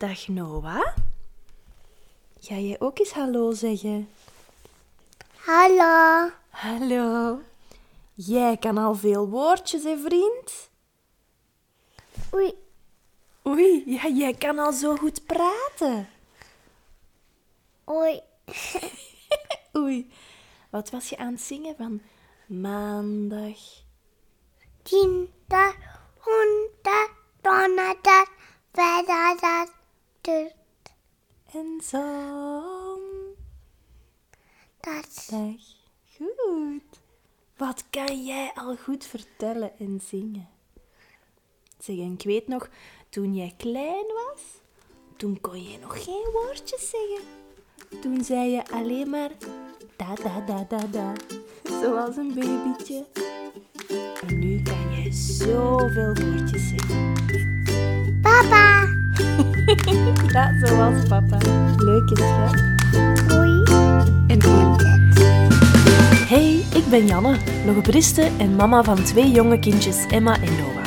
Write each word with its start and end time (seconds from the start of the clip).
Dag 0.00 0.28
Noah. 0.28 0.96
Ga 2.40 2.54
jij 2.54 2.80
ook 2.80 2.98
eens 2.98 3.12
hallo 3.12 3.52
zeggen? 3.52 4.08
Hallo. 5.36 6.30
Hallo. 6.48 7.40
Jij 8.14 8.56
kan 8.56 8.78
al 8.78 8.94
veel 8.94 9.28
woordjes, 9.28 9.82
hè, 9.82 9.98
vriend? 9.98 10.70
Oei. 12.34 12.54
Oei, 13.46 13.82
ja, 13.86 14.08
jij 14.08 14.34
kan 14.34 14.58
al 14.58 14.72
zo 14.72 14.96
goed 14.96 15.26
praten. 15.26 16.08
Oei. 17.90 18.20
Oei. 19.80 20.12
Wat 20.70 20.90
was 20.90 21.08
je 21.08 21.16
aan 21.16 21.32
het 21.32 21.42
zingen 21.42 21.76
van 21.76 22.00
maandag? 22.46 23.58
Dinsdag, 24.82 25.74
woensdag, 26.24 27.08
donderdag, 27.40 28.28
vrijdag, 28.72 29.78
En 30.22 31.80
zondag. 31.82 32.98
dat. 34.80 35.26
Goed. 36.16 36.82
Wat 37.56 37.84
kan 37.90 38.24
jij 38.24 38.52
al 38.54 38.76
goed 38.76 39.04
vertellen 39.04 39.78
en 39.78 40.00
zingen? 40.08 40.48
Zeg, 41.78 41.96
en 41.96 42.12
ik 42.12 42.22
weet 42.22 42.48
nog, 42.48 42.68
toen 43.08 43.34
jij 43.34 43.54
klein 43.56 44.06
was, 44.06 44.42
toen 45.16 45.40
kon 45.40 45.62
je 45.62 45.78
nog 45.78 46.04
geen 46.04 46.30
woordjes 46.32 46.90
zeggen. 46.90 47.28
Toen 48.00 48.24
zei 48.24 48.50
je 48.50 48.70
alleen 48.70 49.10
maar 49.10 49.30
da 49.96 50.14
da 50.14 50.40
da 50.40 50.64
da 50.64 50.86
da, 50.86 51.12
zoals 51.80 52.16
een 52.16 52.34
babytje. 52.34 53.06
En 54.26 54.38
nu 54.38 54.62
kan 54.62 55.02
je 55.02 55.12
zoveel 55.12 56.14
woordjes 56.14 56.68
zeggen. 56.68 57.14
Papa. 58.22 58.89
Ja, 60.32 60.52
zoals 60.62 61.06
papa. 61.08 61.38
Leuke 61.76 62.16
schat. 62.16 62.62
Oei. 63.38 63.62
En 64.26 64.42
goed. 64.42 64.82
Hey, 66.28 66.64
ik 66.74 66.84
ben 66.90 67.06
Janne, 67.06 67.36
logopediste 67.66 68.28
en 68.38 68.56
mama 68.56 68.82
van 68.82 69.02
twee 69.02 69.30
jonge 69.30 69.58
kindjes, 69.58 70.06
Emma 70.10 70.34
en 70.34 70.56
Noah. 70.56 70.84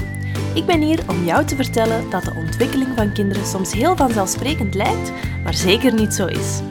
Ik 0.53 0.66
ben 0.66 0.81
hier 0.81 1.00
om 1.08 1.26
jou 1.26 1.45
te 1.45 1.56
vertellen 1.56 2.09
dat 2.09 2.23
de 2.23 2.34
ontwikkeling 2.36 2.90
van 2.95 3.14
kinderen 3.14 3.45
soms 3.45 3.73
heel 3.73 3.95
vanzelfsprekend 3.95 4.76
lijkt, 4.76 5.12
maar 5.44 5.53
zeker 5.53 5.94
niet 5.94 6.14
zo 6.14 6.25
is. 6.25 6.62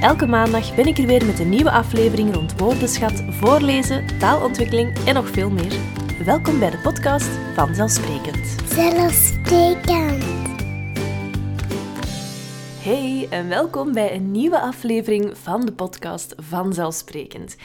Elke 0.00 0.26
maandag 0.26 0.74
ben 0.74 0.86
ik 0.86 0.98
er 0.98 1.06
weer 1.06 1.26
met 1.26 1.38
een 1.38 1.48
nieuwe 1.48 1.70
aflevering 1.70 2.34
rond 2.34 2.58
woordenschat, 2.58 3.22
voorlezen, 3.28 4.04
taalontwikkeling 4.18 4.98
en 5.04 5.14
nog 5.14 5.28
veel 5.28 5.50
meer. 5.50 5.72
Welkom 6.24 6.58
bij 6.58 6.70
de 6.70 6.78
podcast 6.78 7.28
Vanzelfsprekend. 7.54 8.54
Zelfsprekend. 8.68 10.43
Hey 12.84 13.26
en 13.30 13.48
welkom 13.48 13.92
bij 13.92 14.14
een 14.14 14.30
nieuwe 14.30 14.60
aflevering 14.60 15.38
van 15.38 15.60
de 15.60 15.72
podcast 15.72 16.34
Vanzelfsprekend. 16.36 17.56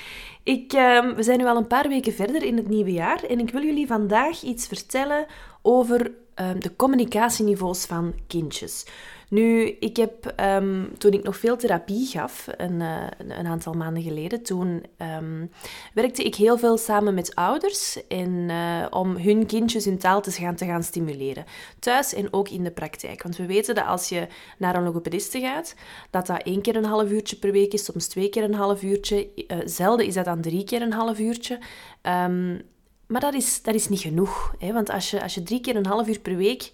Ik, 0.43 0.73
ehm, 0.73 1.15
we 1.15 1.23
zijn 1.23 1.37
nu 1.37 1.45
al 1.45 1.57
een 1.57 1.67
paar 1.67 1.87
weken 1.87 2.13
verder 2.13 2.43
in 2.43 2.57
het 2.57 2.67
nieuwe 2.67 2.91
jaar 2.91 3.23
en 3.23 3.39
ik 3.39 3.51
wil 3.51 3.63
jullie 3.63 3.87
vandaag 3.87 4.41
iets 4.41 4.67
vertellen 4.67 5.25
over 5.61 6.11
ehm, 6.35 6.59
de 6.59 6.75
communicatieniveaus 6.75 7.85
van 7.85 8.13
kindjes. 8.27 8.85
Nu, 9.29 9.77
ik 9.79 9.97
heb 9.97 10.25
ehm, 10.25 10.85
toen 10.97 11.11
ik 11.11 11.23
nog 11.23 11.37
veel 11.37 11.57
therapie 11.57 12.05
gaf, 12.07 12.47
een, 12.57 12.81
eh, 12.81 13.07
een, 13.17 13.47
aantal 13.47 13.73
maanden 13.73 14.03
geleden, 14.03 14.43
toen 14.43 14.83
ehm, 14.97 15.45
werkte 15.93 16.23
ik 16.23 16.35
heel 16.35 16.57
veel 16.57 16.77
samen 16.77 17.13
met 17.13 17.35
ouders 17.35 18.07
eh, 18.07 18.85
om 18.89 19.17
hun 19.17 19.45
kindjes 19.45 19.85
hun 19.85 19.97
taal 19.97 20.21
te 20.21 20.31
gaan, 20.31 20.55
te 20.55 20.65
gaan 20.65 20.83
stimuleren. 20.83 21.45
Thuis 21.79 22.13
en 22.13 22.33
ook 22.33 22.49
in 22.49 22.63
de 22.63 22.71
praktijk. 22.71 23.23
Want 23.23 23.37
we 23.37 23.45
weten 23.45 23.75
dat 23.75 23.85
als 23.85 24.09
je 24.09 24.27
naar 24.57 24.75
een 24.75 24.83
logopediste 24.83 25.39
gaat, 25.39 25.75
dat 26.09 26.27
dat 26.27 26.43
één 26.43 26.61
keer 26.61 26.75
een 26.75 26.85
half 26.85 27.09
uurtje 27.09 27.35
per 27.35 27.51
week 27.51 27.73
is, 27.73 27.83
soms 27.85 28.07
twee 28.07 28.29
keer 28.29 28.43
een 28.43 28.53
half 28.53 28.83
uurtje. 28.83 29.29
Eh, 29.47 29.57
zelden 29.65 30.05
is 30.05 30.13
dat 30.13 30.25
dan 30.25 30.41
drie 30.41 30.63
keer 30.63 30.81
een 30.81 30.93
half 30.93 31.19
uurtje. 31.19 31.59
Ehm, 32.01 32.59
maar 33.07 33.21
dat 33.21 33.33
is, 33.33 33.61
dat 33.61 33.75
is 33.75 33.89
niet 33.89 33.99
genoeg. 33.99 34.55
Hè? 34.59 34.73
Want 34.73 34.89
als 34.89 35.11
je, 35.11 35.21
als 35.21 35.33
je 35.33 35.43
drie 35.43 35.61
keer 35.61 35.75
een 35.75 35.85
half 35.85 36.07
uur 36.07 36.19
per 36.19 36.35
week 36.35 36.71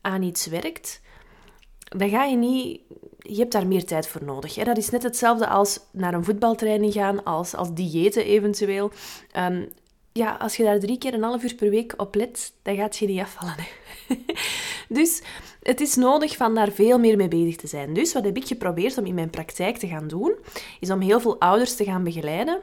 aan 0.00 0.22
iets 0.22 0.46
werkt, 0.46 1.00
dan 1.88 2.08
ga 2.08 2.24
je 2.24 2.36
niet... 2.36 2.80
Je 3.18 3.36
hebt 3.36 3.52
daar 3.52 3.66
meer 3.66 3.84
tijd 3.84 4.08
voor 4.08 4.24
nodig. 4.24 4.54
Hè? 4.54 4.64
Dat 4.64 4.76
is 4.76 4.90
net 4.90 5.02
hetzelfde 5.02 5.48
als 5.48 5.80
naar 5.90 6.14
een 6.14 6.24
voetbaltraining 6.24 6.92
gaan, 6.92 7.24
als, 7.24 7.54
als 7.54 7.74
diëten 7.74 8.24
eventueel. 8.24 8.90
Ehm, 9.32 9.64
ja, 10.12 10.36
als 10.40 10.56
je 10.56 10.62
daar 10.62 10.78
drie 10.78 10.98
keer 10.98 11.14
een 11.14 11.22
half 11.22 11.42
uur 11.42 11.54
per 11.54 11.70
week 11.70 11.94
op 11.96 12.14
let, 12.14 12.52
dan 12.62 12.76
gaat 12.76 12.96
je 12.96 13.06
niet 13.06 13.20
afvallen. 13.20 13.54
Dus 14.88 15.22
het 15.62 15.80
is 15.80 15.94
nodig 15.94 16.36
van 16.36 16.54
daar 16.54 16.70
veel 16.70 16.98
meer 16.98 17.16
mee 17.16 17.28
bezig 17.28 17.56
te 17.56 17.66
zijn. 17.66 17.94
Dus 17.94 18.12
wat 18.12 18.24
heb 18.24 18.36
ik 18.36 18.46
geprobeerd 18.46 18.98
om 18.98 19.06
in 19.06 19.14
mijn 19.14 19.30
praktijk 19.30 19.76
te 19.76 19.86
gaan 19.86 20.08
doen, 20.08 20.34
is 20.80 20.90
om 20.90 21.00
heel 21.00 21.20
veel 21.20 21.40
ouders 21.40 21.76
te 21.76 21.84
gaan 21.84 22.04
begeleiden 22.04 22.60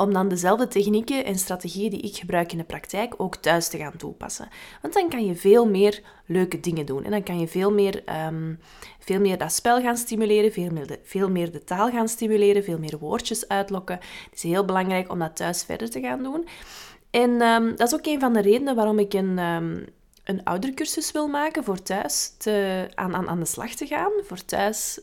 om 0.00 0.12
dan 0.12 0.28
dezelfde 0.28 0.68
technieken 0.68 1.24
en 1.24 1.38
strategieën 1.38 1.90
die 1.90 2.00
ik 2.00 2.16
gebruik 2.16 2.52
in 2.52 2.58
de 2.58 2.64
praktijk 2.64 3.14
ook 3.16 3.36
thuis 3.36 3.68
te 3.68 3.78
gaan 3.78 3.96
toepassen. 3.96 4.48
Want 4.82 4.94
dan 4.94 5.08
kan 5.08 5.26
je 5.26 5.34
veel 5.34 5.66
meer 5.66 6.02
leuke 6.26 6.60
dingen 6.60 6.86
doen. 6.86 7.04
En 7.04 7.10
dan 7.10 7.22
kan 7.22 7.40
je 7.40 7.48
veel 7.48 7.72
meer, 7.72 8.04
ehm, 8.04 8.54
veel 8.98 9.20
meer 9.20 9.38
dat 9.38 9.52
spel 9.52 9.80
gaan 9.80 9.96
stimuleren, 9.96 10.52
veel 10.52 10.70
meer, 10.70 10.86
de, 10.86 10.98
veel 11.02 11.30
meer 11.30 11.52
de 11.52 11.64
taal 11.64 11.90
gaan 11.90 12.08
stimuleren, 12.08 12.64
veel 12.64 12.78
meer 12.78 12.98
woordjes 12.98 13.48
uitlokken. 13.48 13.98
Het 14.30 14.34
is 14.34 14.42
heel 14.42 14.64
belangrijk 14.64 15.10
om 15.10 15.18
dat 15.18 15.36
thuis 15.36 15.64
verder 15.64 15.90
te 15.90 16.00
gaan 16.00 16.22
doen. 16.22 16.48
En 17.10 17.40
ehm, 17.40 17.68
dat 17.76 17.92
is 17.92 17.94
ook 17.94 18.06
een 18.06 18.20
van 18.20 18.32
de 18.32 18.40
redenen 18.40 18.74
waarom 18.74 18.98
ik 18.98 19.12
een, 19.12 19.38
um, 19.38 19.86
een 20.24 20.44
oudercursus 20.44 21.12
wil 21.12 21.28
maken 21.28 21.64
voor 21.64 21.82
thuis 21.82 22.34
te, 22.38 22.86
aan, 22.94 23.14
aan, 23.14 23.28
aan 23.28 23.40
de 23.40 23.46
slag 23.46 23.70
te 23.70 23.86
gaan, 23.86 24.12
voor 24.22 24.44
thuis 24.44 25.00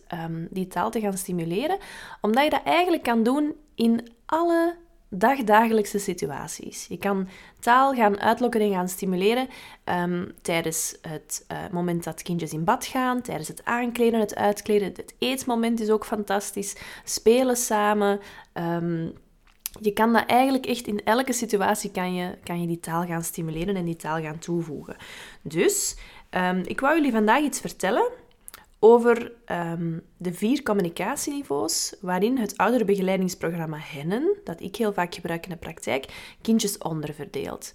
die 0.50 0.68
taal 0.68 0.92
te 0.92 1.00
gaan 1.00 1.18
stimuleren. 1.18 1.78
Omdat 2.22 2.44
je 2.44 2.50
dat 2.50 2.64
eigenlijk 2.64 3.04
kan 3.04 3.24
doen 3.24 3.56
in 3.76 4.08
alle 4.26 4.76
dagdagelijkse 5.10 6.00
situaties. 6.00 6.86
Je 6.90 6.98
kan 6.98 7.28
taal 7.60 7.94
gaan 7.94 8.20
uitlokken 8.20 8.62
en 8.62 8.72
gaan 8.72 8.90
stimuleren 8.90 9.48
um, 9.86 10.32
tijdens 10.42 10.98
het 11.02 11.46
uh, 11.52 11.58
moment 11.72 12.04
dat 12.04 12.22
kindjes 12.22 12.54
in 12.54 12.64
bad 12.64 12.86
gaan, 12.86 13.22
tijdens 13.22 13.48
het 13.48 13.66
aankleden, 13.66 14.20
het 14.20 14.36
uitkleden. 14.36 14.88
Het 14.88 15.16
eetmoment 15.20 15.80
is 15.80 15.90
ook 15.90 16.06
fantastisch. 16.06 16.76
Spelen 17.04 17.56
samen. 17.56 18.20
Um, 18.54 19.14
je 19.82 19.92
kan 19.92 20.14
dat 20.14 20.26
eigenlijk 20.26 20.66
echt 20.66 20.88
in 20.88 21.04
elke 21.04 21.34
situatie 21.34 21.92
kan 21.92 22.16
je, 22.16 22.38
kan 22.44 22.62
je 22.62 22.68
die 22.68 22.80
taal 22.80 23.06
gaan 23.06 23.24
stimuleren 23.24 23.76
en 23.76 23.86
die 23.86 23.96
taal 23.96 24.22
gaan 24.22 24.40
toevoegen. 24.40 24.96
Dus 25.42 25.98
um, 26.32 26.62
ik 26.66 26.80
wou 26.80 26.96
jullie 26.96 27.12
vandaag 27.12 27.42
iets 27.42 27.60
vertellen 27.60 28.12
over 28.80 29.32
um, 29.52 30.02
de 30.18 30.34
vier 30.34 30.64
communicatieniveaus 30.64 31.96
waarin 32.02 32.38
het 32.38 32.58
ouderbegeleidingsprogramma 32.58 33.78
Hennen, 33.80 34.38
dat 34.44 34.62
ik 34.62 34.76
heel 34.76 34.94
vaak 34.94 35.16
gebruik 35.16 35.44
in 35.44 35.52
de 35.52 35.58
praktijk, 35.58 36.36
kindjes 36.42 36.78
onderverdeelt. 36.78 37.74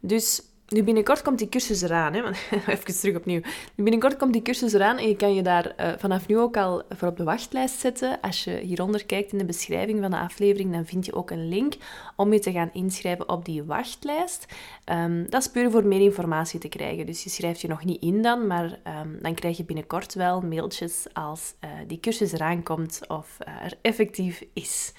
Dus 0.00 0.42
nu 0.70 0.82
binnenkort 0.82 1.22
komt 1.22 1.38
die 1.38 1.48
cursus 1.48 1.82
eraan. 1.82 2.14
Hè? 2.14 2.22
Even 2.72 2.98
terug 3.00 3.16
opnieuw. 3.16 3.40
Nu 3.74 3.84
binnenkort 3.84 4.16
komt 4.16 4.32
die 4.32 4.42
cursus 4.42 4.72
eraan 4.72 4.98
en 4.98 5.08
je 5.08 5.16
kan 5.16 5.34
je 5.34 5.42
daar 5.42 5.74
uh, 5.80 5.92
vanaf 5.98 6.26
nu 6.26 6.38
ook 6.38 6.56
al 6.56 6.82
voor 6.88 7.08
op 7.08 7.16
de 7.16 7.24
wachtlijst 7.24 7.78
zetten. 7.78 8.20
Als 8.20 8.44
je 8.44 8.50
hieronder 8.50 9.06
kijkt 9.06 9.32
in 9.32 9.38
de 9.38 9.44
beschrijving 9.44 10.00
van 10.00 10.10
de 10.10 10.18
aflevering, 10.18 10.72
dan 10.72 10.86
vind 10.86 11.06
je 11.06 11.14
ook 11.14 11.30
een 11.30 11.48
link 11.48 11.74
om 12.16 12.32
je 12.32 12.38
te 12.38 12.52
gaan 12.52 12.70
inschrijven 12.72 13.28
op 13.28 13.44
die 13.44 13.62
wachtlijst. 13.62 14.46
Um, 14.92 15.30
dat 15.30 15.40
is 15.40 15.48
puur 15.48 15.70
voor 15.70 15.86
meer 15.86 16.00
informatie 16.00 16.60
te 16.60 16.68
krijgen. 16.68 17.06
Dus 17.06 17.24
je 17.24 17.30
schrijft 17.30 17.60
je 17.60 17.68
nog 17.68 17.84
niet 17.84 18.02
in 18.02 18.22
dan, 18.22 18.46
maar 18.46 18.64
um, 18.64 19.18
dan 19.22 19.34
krijg 19.34 19.56
je 19.56 19.64
binnenkort 19.64 20.14
wel 20.14 20.40
mailtjes 20.40 21.06
als 21.12 21.54
uh, 21.64 21.70
die 21.86 22.00
cursus 22.00 22.32
eraan 22.32 22.62
komt 22.62 23.00
of 23.08 23.38
uh, 23.48 23.64
er 23.64 23.72
effectief 23.82 24.44
is. 24.52 24.92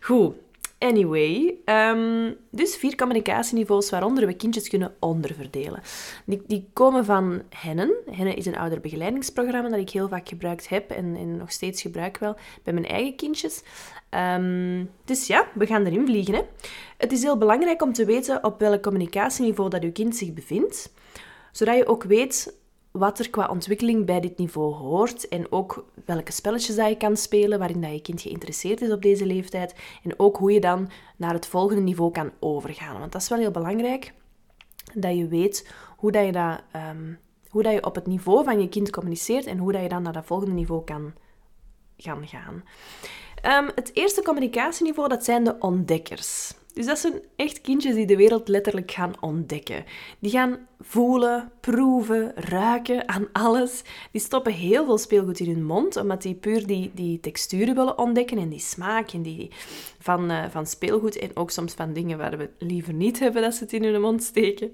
Goed. 0.00 0.34
Anyway, 0.78 1.54
um, 1.64 2.36
dus 2.50 2.76
vier 2.76 2.94
communicatieniveaus 2.94 3.90
waaronder 3.90 4.26
we 4.26 4.34
kindjes 4.34 4.68
kunnen 4.68 4.94
onderverdelen. 5.00 5.82
Die, 6.26 6.42
die 6.46 6.68
komen 6.72 7.04
van 7.04 7.42
Hennen. 7.48 7.94
Hennen 8.10 8.36
is 8.36 8.46
een 8.46 8.56
ouderbegeleidingsprogramma 8.56 9.68
dat 9.68 9.78
ik 9.78 9.90
heel 9.90 10.08
vaak 10.08 10.28
gebruikt 10.28 10.68
heb 10.68 10.90
en, 10.90 11.16
en 11.16 11.36
nog 11.36 11.52
steeds 11.52 11.82
gebruik 11.82 12.18
wel 12.18 12.36
bij 12.62 12.72
mijn 12.72 12.86
eigen 12.86 13.16
kindjes. 13.16 13.62
Um, 14.10 14.90
dus 15.04 15.26
ja, 15.26 15.48
we 15.54 15.66
gaan 15.66 15.86
erin 15.86 16.06
vliegen. 16.06 16.34
Hè. 16.34 16.42
Het 16.96 17.12
is 17.12 17.22
heel 17.22 17.38
belangrijk 17.38 17.82
om 17.82 17.92
te 17.92 18.04
weten 18.04 18.44
op 18.44 18.58
welk 18.58 18.82
communicatieniveau 18.82 19.70
dat 19.70 19.82
uw 19.82 19.92
kind 19.92 20.16
zich 20.16 20.32
bevindt, 20.32 20.92
zodat 21.52 21.76
je 21.76 21.86
ook 21.86 22.02
weet 22.02 22.54
wat 22.98 23.18
er 23.18 23.30
qua 23.30 23.48
ontwikkeling 23.48 24.06
bij 24.06 24.20
dit 24.20 24.38
niveau 24.38 24.74
hoort 24.74 25.28
en 25.28 25.52
ook 25.52 25.84
welke 26.04 26.32
spelletjes 26.32 26.76
dat 26.76 26.88
je 26.88 26.96
kan 26.96 27.16
spelen 27.16 27.58
waarin 27.58 27.80
dat 27.80 27.90
je 27.90 28.00
kind 28.00 28.20
geïnteresseerd 28.20 28.80
is 28.80 28.92
op 28.92 29.02
deze 29.02 29.26
leeftijd 29.26 29.74
en 30.02 30.18
ook 30.18 30.36
hoe 30.36 30.52
je 30.52 30.60
dan 30.60 30.90
naar 31.16 31.32
het 31.32 31.46
volgende 31.46 31.82
niveau 31.82 32.10
kan 32.10 32.30
overgaan. 32.40 32.98
Want 32.98 33.12
dat 33.12 33.22
is 33.22 33.28
wel 33.28 33.38
heel 33.38 33.50
belangrijk, 33.50 34.12
dat 34.94 35.16
je 35.16 35.28
weet 35.28 35.70
hoe 35.96 36.12
dat 36.12 36.24
je, 36.24 36.32
dat, 36.32 36.60
um, 36.90 37.18
hoe 37.48 37.62
dat 37.62 37.72
je 37.72 37.84
op 37.84 37.94
het 37.94 38.06
niveau 38.06 38.44
van 38.44 38.60
je 38.60 38.68
kind 38.68 38.90
communiceert 38.90 39.46
en 39.46 39.58
hoe 39.58 39.72
dat 39.72 39.82
je 39.82 39.88
dan 39.88 40.02
naar 40.02 40.12
dat 40.12 40.26
volgende 40.26 40.54
niveau 40.54 40.84
kan 40.84 41.14
gaan 41.96 42.26
gaan. 42.26 42.64
Um, 43.64 43.70
het 43.74 43.90
eerste 43.94 44.22
communicatieniveau, 44.22 45.08
dat 45.08 45.24
zijn 45.24 45.44
de 45.44 45.56
ontdekkers. 45.58 46.54
Dus 46.74 46.86
dat 46.86 46.98
zijn 46.98 47.22
echt 47.36 47.60
kindjes 47.60 47.94
die 47.94 48.06
de 48.06 48.16
wereld 48.16 48.48
letterlijk 48.48 48.90
gaan 48.90 49.12
ontdekken. 49.20 49.84
Die 50.18 50.30
gaan 50.30 50.58
voelen, 50.80 51.52
proeven, 51.60 52.32
ruiken 52.34 53.08
aan 53.08 53.28
alles. 53.32 53.82
Die 54.10 54.20
stoppen 54.20 54.52
heel 54.52 54.84
veel 54.84 54.98
speelgoed 54.98 55.40
in 55.40 55.54
hun 55.54 55.64
mond, 55.64 55.96
omdat 55.96 56.22
die 56.22 56.34
puur 56.34 56.66
die, 56.66 56.90
die 56.94 57.20
texturen 57.20 57.74
willen 57.74 57.98
ontdekken 57.98 58.38
en 58.38 58.48
die 58.48 58.60
smaak 58.60 59.10
en 59.10 59.22
die 59.22 59.50
van, 59.98 60.30
uh, 60.30 60.44
van 60.50 60.66
speelgoed 60.66 61.18
en 61.18 61.30
ook 61.34 61.50
soms 61.50 61.72
van 61.72 61.92
dingen 61.92 62.18
waar 62.18 62.38
we 62.38 62.50
liever 62.58 62.92
niet 62.92 63.18
hebben 63.18 63.42
dat 63.42 63.54
ze 63.54 63.62
het 63.62 63.72
in 63.72 63.84
hun 63.84 64.00
mond 64.00 64.22
steken. 64.22 64.70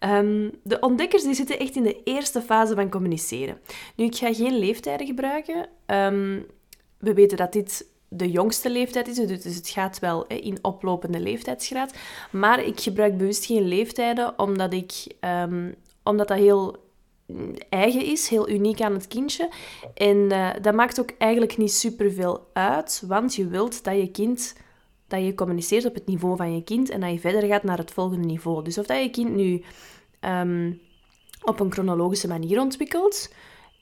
Um, 0.00 0.50
de 0.62 0.80
ontdekkers 0.80 1.22
die 1.22 1.34
zitten 1.34 1.58
echt 1.58 1.76
in 1.76 1.82
de 1.82 2.02
eerste 2.04 2.40
fase 2.40 2.74
van 2.74 2.90
communiceren. 2.90 3.58
Nu, 3.96 4.04
ik 4.04 4.16
ga 4.16 4.34
geen 4.34 4.58
leeftijden 4.58 5.06
gebruiken. 5.06 5.68
Um, 5.86 6.46
we 6.98 7.14
weten 7.14 7.36
dat 7.36 7.52
dit 7.52 7.86
de 8.12 8.30
jongste 8.30 8.70
leeftijd 8.70 9.08
is, 9.08 9.16
dus 9.16 9.56
het 9.56 9.68
gaat 9.68 9.98
wel 9.98 10.26
in 10.26 10.58
oplopende 10.62 11.20
leeftijdsgraad. 11.20 11.94
Maar 12.30 12.64
ik 12.64 12.80
gebruik 12.80 13.16
bewust 13.16 13.44
geen 13.44 13.68
leeftijden, 13.68 14.38
omdat, 14.38 14.72
ik, 14.72 15.06
um, 15.20 15.74
omdat 16.02 16.28
dat 16.28 16.38
heel 16.38 16.76
eigen 17.68 18.04
is, 18.04 18.28
heel 18.28 18.48
uniek 18.48 18.80
aan 18.80 18.92
het 18.92 19.08
kindje. 19.08 19.50
En 19.94 20.16
uh, 20.16 20.50
dat 20.62 20.74
maakt 20.74 21.00
ook 21.00 21.10
eigenlijk 21.18 21.56
niet 21.56 21.72
superveel 21.72 22.46
uit, 22.52 23.02
want 23.06 23.34
je 23.34 23.46
wilt 23.46 23.84
dat 23.84 23.96
je 23.96 24.10
kind 24.10 24.54
dat 25.06 25.24
je 25.24 25.34
communiceert 25.34 25.84
op 25.84 25.94
het 25.94 26.06
niveau 26.06 26.36
van 26.36 26.54
je 26.54 26.64
kind 26.64 26.90
en 26.90 27.00
dat 27.00 27.10
je 27.10 27.18
verder 27.18 27.48
gaat 27.48 27.62
naar 27.62 27.78
het 27.78 27.90
volgende 27.90 28.26
niveau. 28.26 28.64
Dus 28.64 28.78
of 28.78 28.86
dat 28.86 29.02
je 29.02 29.10
kind 29.10 29.34
nu 29.34 29.62
um, 30.20 30.80
op 31.42 31.60
een 31.60 31.72
chronologische 31.72 32.28
manier 32.28 32.60
ontwikkelt, 32.60 33.34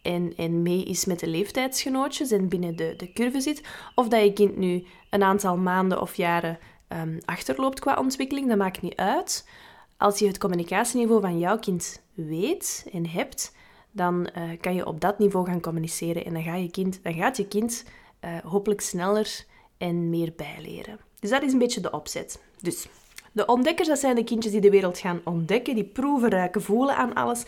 en, 0.02 0.32
en 0.37 0.62
mee 0.62 0.85
is 0.85 1.05
met 1.05 1.20
de 1.20 1.26
leeftijdsgenootjes 1.26 2.31
en 2.31 2.49
binnen 2.49 2.76
de, 2.76 2.94
de 2.97 3.12
curve 3.12 3.41
zit, 3.41 3.62
of 3.94 4.08
dat 4.08 4.23
je 4.23 4.32
kind 4.32 4.56
nu 4.56 4.85
een 5.11 5.23
aantal 5.23 5.56
maanden 5.56 6.00
of 6.00 6.14
jaren 6.14 6.58
um, 6.88 7.19
achterloopt 7.25 7.81
qua 7.81 7.97
ontwikkeling, 7.97 8.49
dat 8.49 8.58
maakt 8.58 8.82
niet 8.82 8.97
uit. 8.97 9.49
Als 9.97 10.19
je 10.19 10.26
het 10.26 10.38
communicatieniveau 10.38 11.20
van 11.20 11.38
jouw 11.38 11.58
kind 11.58 12.02
weet 12.14 12.87
en 12.93 13.06
hebt, 13.06 13.55
dan 13.91 14.29
uh, 14.37 14.43
kan 14.61 14.75
je 14.75 14.87
op 14.87 15.00
dat 15.00 15.19
niveau 15.19 15.47
gaan 15.47 15.61
communiceren 15.61 16.25
en 16.25 16.32
dan, 16.32 16.43
ga 16.43 16.55
je 16.55 16.70
kind, 16.70 17.00
dan 17.02 17.14
gaat 17.14 17.37
je 17.37 17.49
kind 17.49 17.85
uh, 18.25 18.31
hopelijk 18.44 18.81
sneller 18.81 19.44
en 19.79 20.11
meer 20.11 20.32
bijleren. 20.37 20.99
Dus 21.20 21.31
dat 21.31 21.43
is 21.43 21.52
een 21.52 21.58
beetje 21.58 21.81
de 21.81 21.91
opzet. 21.91 22.43
Dus 22.61 22.88
de 23.32 23.47
ontdekkers, 23.47 23.88
dat 23.88 23.99
zijn 23.99 24.14
de 24.14 24.25
kindjes 24.25 24.52
die 24.52 24.61
de 24.61 24.70
wereld 24.70 24.99
gaan 24.99 25.20
ontdekken, 25.25 25.75
die 25.75 25.85
proeven, 25.85 26.31
ruiken, 26.31 26.62
voelen 26.62 26.97
aan 26.97 27.14
alles. 27.14 27.44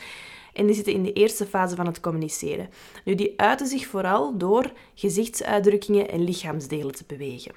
En 0.52 0.66
die 0.66 0.74
zitten 0.74 0.92
in 0.92 1.02
de 1.02 1.12
eerste 1.12 1.46
fase 1.46 1.76
van 1.76 1.86
het 1.86 2.00
communiceren. 2.00 2.68
Nu, 3.04 3.14
die 3.14 3.34
uiten 3.36 3.66
zich 3.66 3.86
vooral 3.86 4.38
door 4.38 4.72
gezichtsuitdrukkingen 4.94 6.08
en 6.08 6.24
lichaamsdelen 6.24 6.94
te 6.94 7.04
bewegen. 7.06 7.52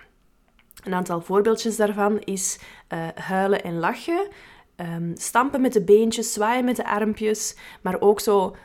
Een 0.83 0.93
aantal 0.93 1.21
voorbeeldjes 1.21 1.75
daarvan 1.75 2.19
is 2.19 2.59
uh, 2.93 3.07
huilen 3.15 3.63
en 3.63 3.79
lachen, 3.79 4.27
um, 4.75 5.13
stampen 5.15 5.61
met 5.61 5.73
de 5.73 5.83
beentjes, 5.83 6.33
zwaaien 6.33 6.65
met 6.65 6.75
de 6.75 6.85
armpjes, 6.85 7.55
maar 7.81 8.01
ook 8.01 8.19
zo 8.19 8.55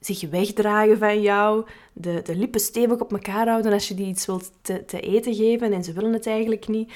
zich 0.00 0.30
wegdragen 0.30 0.98
van 0.98 1.20
jou, 1.20 1.66
de, 1.92 2.22
de 2.22 2.36
lippen 2.36 2.60
stevig 2.60 3.00
op 3.00 3.12
elkaar 3.12 3.48
houden 3.48 3.72
als 3.72 3.88
je 3.88 3.94
die 3.94 4.06
iets 4.06 4.26
wilt 4.26 4.52
te, 4.62 4.84
te 4.84 5.00
eten 5.00 5.34
geven 5.34 5.72
en 5.72 5.84
ze 5.84 5.92
willen 5.92 6.12
het 6.12 6.26
eigenlijk 6.26 6.68
niet. 6.68 6.92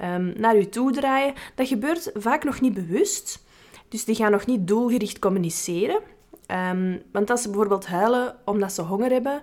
Um, 0.00 0.32
naar 0.36 0.56
je 0.56 0.68
toe 0.68 0.92
draaien. 0.92 1.34
Dat 1.54 1.68
gebeurt 1.68 2.10
vaak 2.14 2.44
nog 2.44 2.60
niet 2.60 2.74
bewust. 2.74 3.44
Dus 3.88 4.04
die 4.04 4.14
gaan 4.14 4.30
nog 4.30 4.46
niet 4.46 4.66
doelgericht 4.66 5.18
communiceren. 5.18 6.00
Um, 6.46 7.02
want 7.12 7.30
als 7.30 7.42
ze 7.42 7.48
bijvoorbeeld 7.48 7.86
huilen 7.86 8.36
omdat 8.44 8.72
ze 8.72 8.82
honger 8.82 9.10
hebben, 9.10 9.42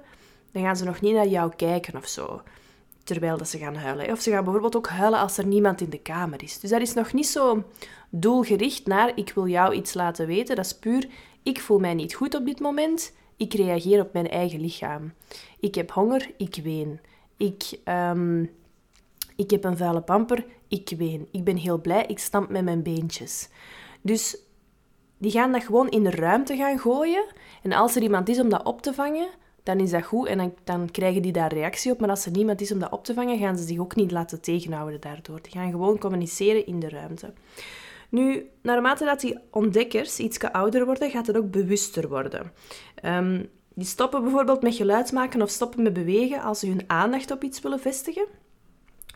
dan 0.52 0.64
gaan 0.64 0.76
ze 0.76 0.86
nog 0.86 1.02
niet 1.02 1.14
naar 1.14 1.28
jou 1.28 1.52
kijken 1.56 1.98
of 1.98 2.08
zo. 2.08 2.42
Terwijl 3.04 3.38
dat 3.38 3.48
ze 3.48 3.58
gaan 3.58 3.76
huilen. 3.76 4.12
Of 4.12 4.22
ze 4.22 4.32
gaan 4.32 4.44
bijvoorbeeld 4.44 4.76
ook 4.76 4.88
huilen 4.88 5.20
als 5.20 5.38
er 5.38 5.46
niemand 5.46 5.82
in 5.82 5.90
de 5.90 6.00
kamer 6.00 6.44
is. 6.44 6.60
Dus 6.60 6.70
dat 6.70 6.82
is 6.82 6.94
nog 6.94 7.14
niet 7.14 7.28
zo 7.28 7.64
doelgericht 8.10 8.88
naar 8.88 9.12
ik 9.16 9.32
wil 9.36 9.48
jou 9.48 9.74
iets 9.74 9.94
laten 9.94 10.28
weten. 10.28 10.56
Dat 10.56 10.66
is 10.66 10.78
puur 10.78 11.08
ik 11.44 11.62
voel 11.62 11.80
mij 11.80 11.94
niet 11.94 12.14
goed 12.14 12.36
op 12.36 12.46
dit 12.46 12.60
moment. 12.60 13.14
Ik 13.38 13.54
reageer 13.54 14.02
op 14.02 14.14
mijn 14.14 14.30
eigen 14.30 14.62
lichaam. 14.62 15.14
Ik 15.60 15.76
heb 15.76 15.92
honger, 15.92 16.32
ik 16.38 16.60
ween. 16.64 17.00
Ik, 17.38 17.80
um, 17.86 18.52
ik 19.36 19.50
heb 19.50 19.64
een 19.64 19.78
vuile 19.78 20.02
pamper, 20.02 20.46
ik 20.68 20.94
ween. 20.98 21.28
Ik 21.32 21.44
ben 21.44 21.58
heel 21.58 21.82
blij, 21.82 22.06
ik 22.06 22.20
stamp 22.20 22.50
met 22.50 22.64
mijn 22.64 22.84
beentjes. 22.84 23.50
Dus 24.02 24.38
die 25.24 25.32
gaan 25.32 25.52
dat 25.52 25.64
gewoon 25.64 25.90
in 25.90 26.04
de 26.04 26.12
ruimte 26.12 26.56
gaan 26.56 26.80
gooien. 26.80 27.26
En 27.62 27.72
als 27.72 27.96
er 27.96 28.02
iemand 28.02 28.30
is 28.30 28.40
om 28.40 28.50
dat 28.50 28.64
op 28.64 28.82
te 28.82 28.94
vangen, 28.94 29.28
dan 29.64 29.80
is 29.80 29.90
dat 29.90 30.04
goed 30.04 30.28
en 30.28 30.38
dan, 30.38 30.54
dan 30.64 30.92
krijgen 30.92 31.22
die 31.22 31.32
daar 31.32 31.54
reactie 31.54 31.92
op. 31.92 32.00
Maar 32.00 32.10
als 32.10 32.26
er 32.26 32.32
niemand 32.32 32.62
is 32.62 32.72
om 32.72 32.80
dat 32.80 32.92
op 32.92 33.06
te 33.06 33.14
vangen, 33.14 33.38
gaan 33.38 33.58
ze 33.58 33.64
zich 33.64 33.80
ook 33.80 33.96
niet 33.96 34.12
laten 34.12 34.42
tegenhouden 34.42 35.02
daardoor. 35.02 35.42
Die 35.42 35.52
gaan 35.52 35.72
gewoon 35.72 35.98
communiceren 35.98 36.66
in 36.66 36.80
de 36.80 36.90
ruimte. 36.90 37.34
Nu, 38.10 38.50
naarmate 38.62 39.06
dat 39.06 39.20
die 39.20 39.38
ontdekkers 39.52 40.20
iets 40.20 40.40
ouder 40.40 40.86
worden, 40.86 41.12
gaat 41.12 41.28
het 41.28 41.38
ook 41.38 41.52
bewuster 41.52 42.10
worden. 42.10 42.52
Um, 43.06 43.50
die 43.74 43.88
stoppen 43.88 44.22
bijvoorbeeld 44.22 44.62
met 44.62 44.76
geluid 44.76 45.12
maken 45.12 45.42
of 45.42 45.50
stoppen 45.50 45.84
met 45.84 45.94
bewegen 45.94 46.42
als 46.42 46.60
ze 46.60 46.68
hun 46.68 46.84
aandacht 46.88 47.32
op 47.32 47.44
iets 47.44 47.62
willen 47.62 47.80
vestigen. 47.80 48.26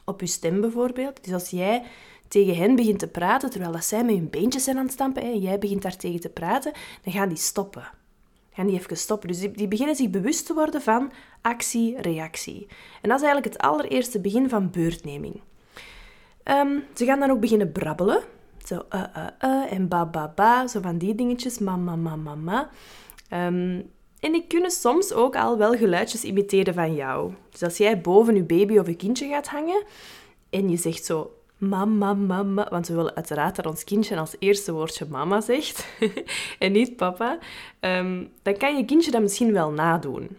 Op 0.06 0.22
je 0.22 0.28
stem 0.28 0.62
bijvoorbeeld. 0.62 1.24
Dus 1.24 1.34
als 1.34 1.50
jij 1.50 1.84
tegen 2.28 2.56
hen 2.56 2.76
begint 2.76 3.00
te 3.00 3.08
praten, 3.08 3.50
terwijl 3.50 3.72
dat 3.72 3.86
zij 3.86 4.04
met 4.04 4.16
hun 4.16 4.30
beentjes 4.30 4.64
zijn 4.64 4.78
aan 4.78 4.84
het 4.84 4.94
stampen, 4.94 5.22
en 5.22 5.40
jij 5.40 5.60
begint 5.60 5.82
daar 5.82 5.98
tegen 5.98 6.20
te 6.20 6.30
praten, 6.30 6.72
dan 7.04 7.14
gaan 7.14 7.30
die 7.30 7.38
stoppen. 7.38 7.90
Gaan 8.54 8.68
die 8.68 8.80
even 8.80 8.98
stoppen. 8.98 9.28
Dus 9.28 9.40
die, 9.40 9.52
die 9.52 9.68
beginnen 9.68 9.96
zich 9.96 10.10
bewust 10.10 10.46
te 10.46 10.54
worden 10.54 10.82
van 10.82 11.12
actie-reactie. 11.42 12.68
En 13.02 13.10
dat 13.10 13.20
is 13.20 13.26
eigenlijk 13.26 13.54
het 13.54 13.58
allereerste 13.58 14.20
begin 14.20 14.50
van 14.50 14.70
beurtneming. 14.72 15.42
Um, 16.44 16.84
ze 16.96 17.06
gaan 17.06 17.20
dan 17.20 17.30
ook 17.30 17.40
beginnen 17.40 17.72
brabbelen. 17.72 18.24
Zo 18.66 18.82
uh, 18.94 19.04
uh, 19.18 19.28
uh 19.44 19.72
en 19.72 19.88
ba, 19.88 20.06
ba, 20.06 20.34
ba. 20.36 20.68
Zo 20.68 20.82
van 20.82 20.98
die 20.98 21.16
dingetjes. 21.16 21.60
Mama, 21.60 21.96
mama, 21.96 22.36
mama. 22.36 22.70
Um, 23.34 23.90
en 24.20 24.32
die 24.32 24.46
kunnen 24.48 24.72
soms 24.72 25.14
ook 25.14 25.36
al 25.36 25.58
wel 25.58 25.74
geluidjes 25.74 26.24
imiteren 26.24 26.74
van 26.74 26.96
jou. 26.96 27.34
Dus 27.50 27.64
als 27.64 27.78
jij 27.78 28.02
boven 28.02 28.36
je 28.36 28.44
baby 28.44 28.78
of 28.78 28.88
je 28.88 28.96
kindje 28.96 29.28
gaat 29.28 29.48
hangen 29.48 29.84
en 30.50 30.70
je 30.70 30.78
zegt 30.78 31.06
zo 31.06 31.37
mama, 31.58 32.14
mama, 32.14 32.68
want 32.70 32.88
we 32.88 32.96
willen 32.96 33.16
uiteraard 33.16 33.56
dat 33.56 33.66
ons 33.66 33.84
kindje 33.84 34.18
als 34.18 34.36
eerste 34.40 34.72
woordje 34.72 35.06
mama 35.10 35.42
zegt 35.42 35.88
en 36.60 36.72
niet 36.72 36.96
papa, 36.96 37.38
um, 37.80 38.32
dan 38.42 38.58
kan 38.58 38.78
je 38.78 38.86
kindje 38.86 39.12
dat 39.12 39.22
misschien 39.22 39.54
wel 39.54 39.72
nadoen. 39.72 40.38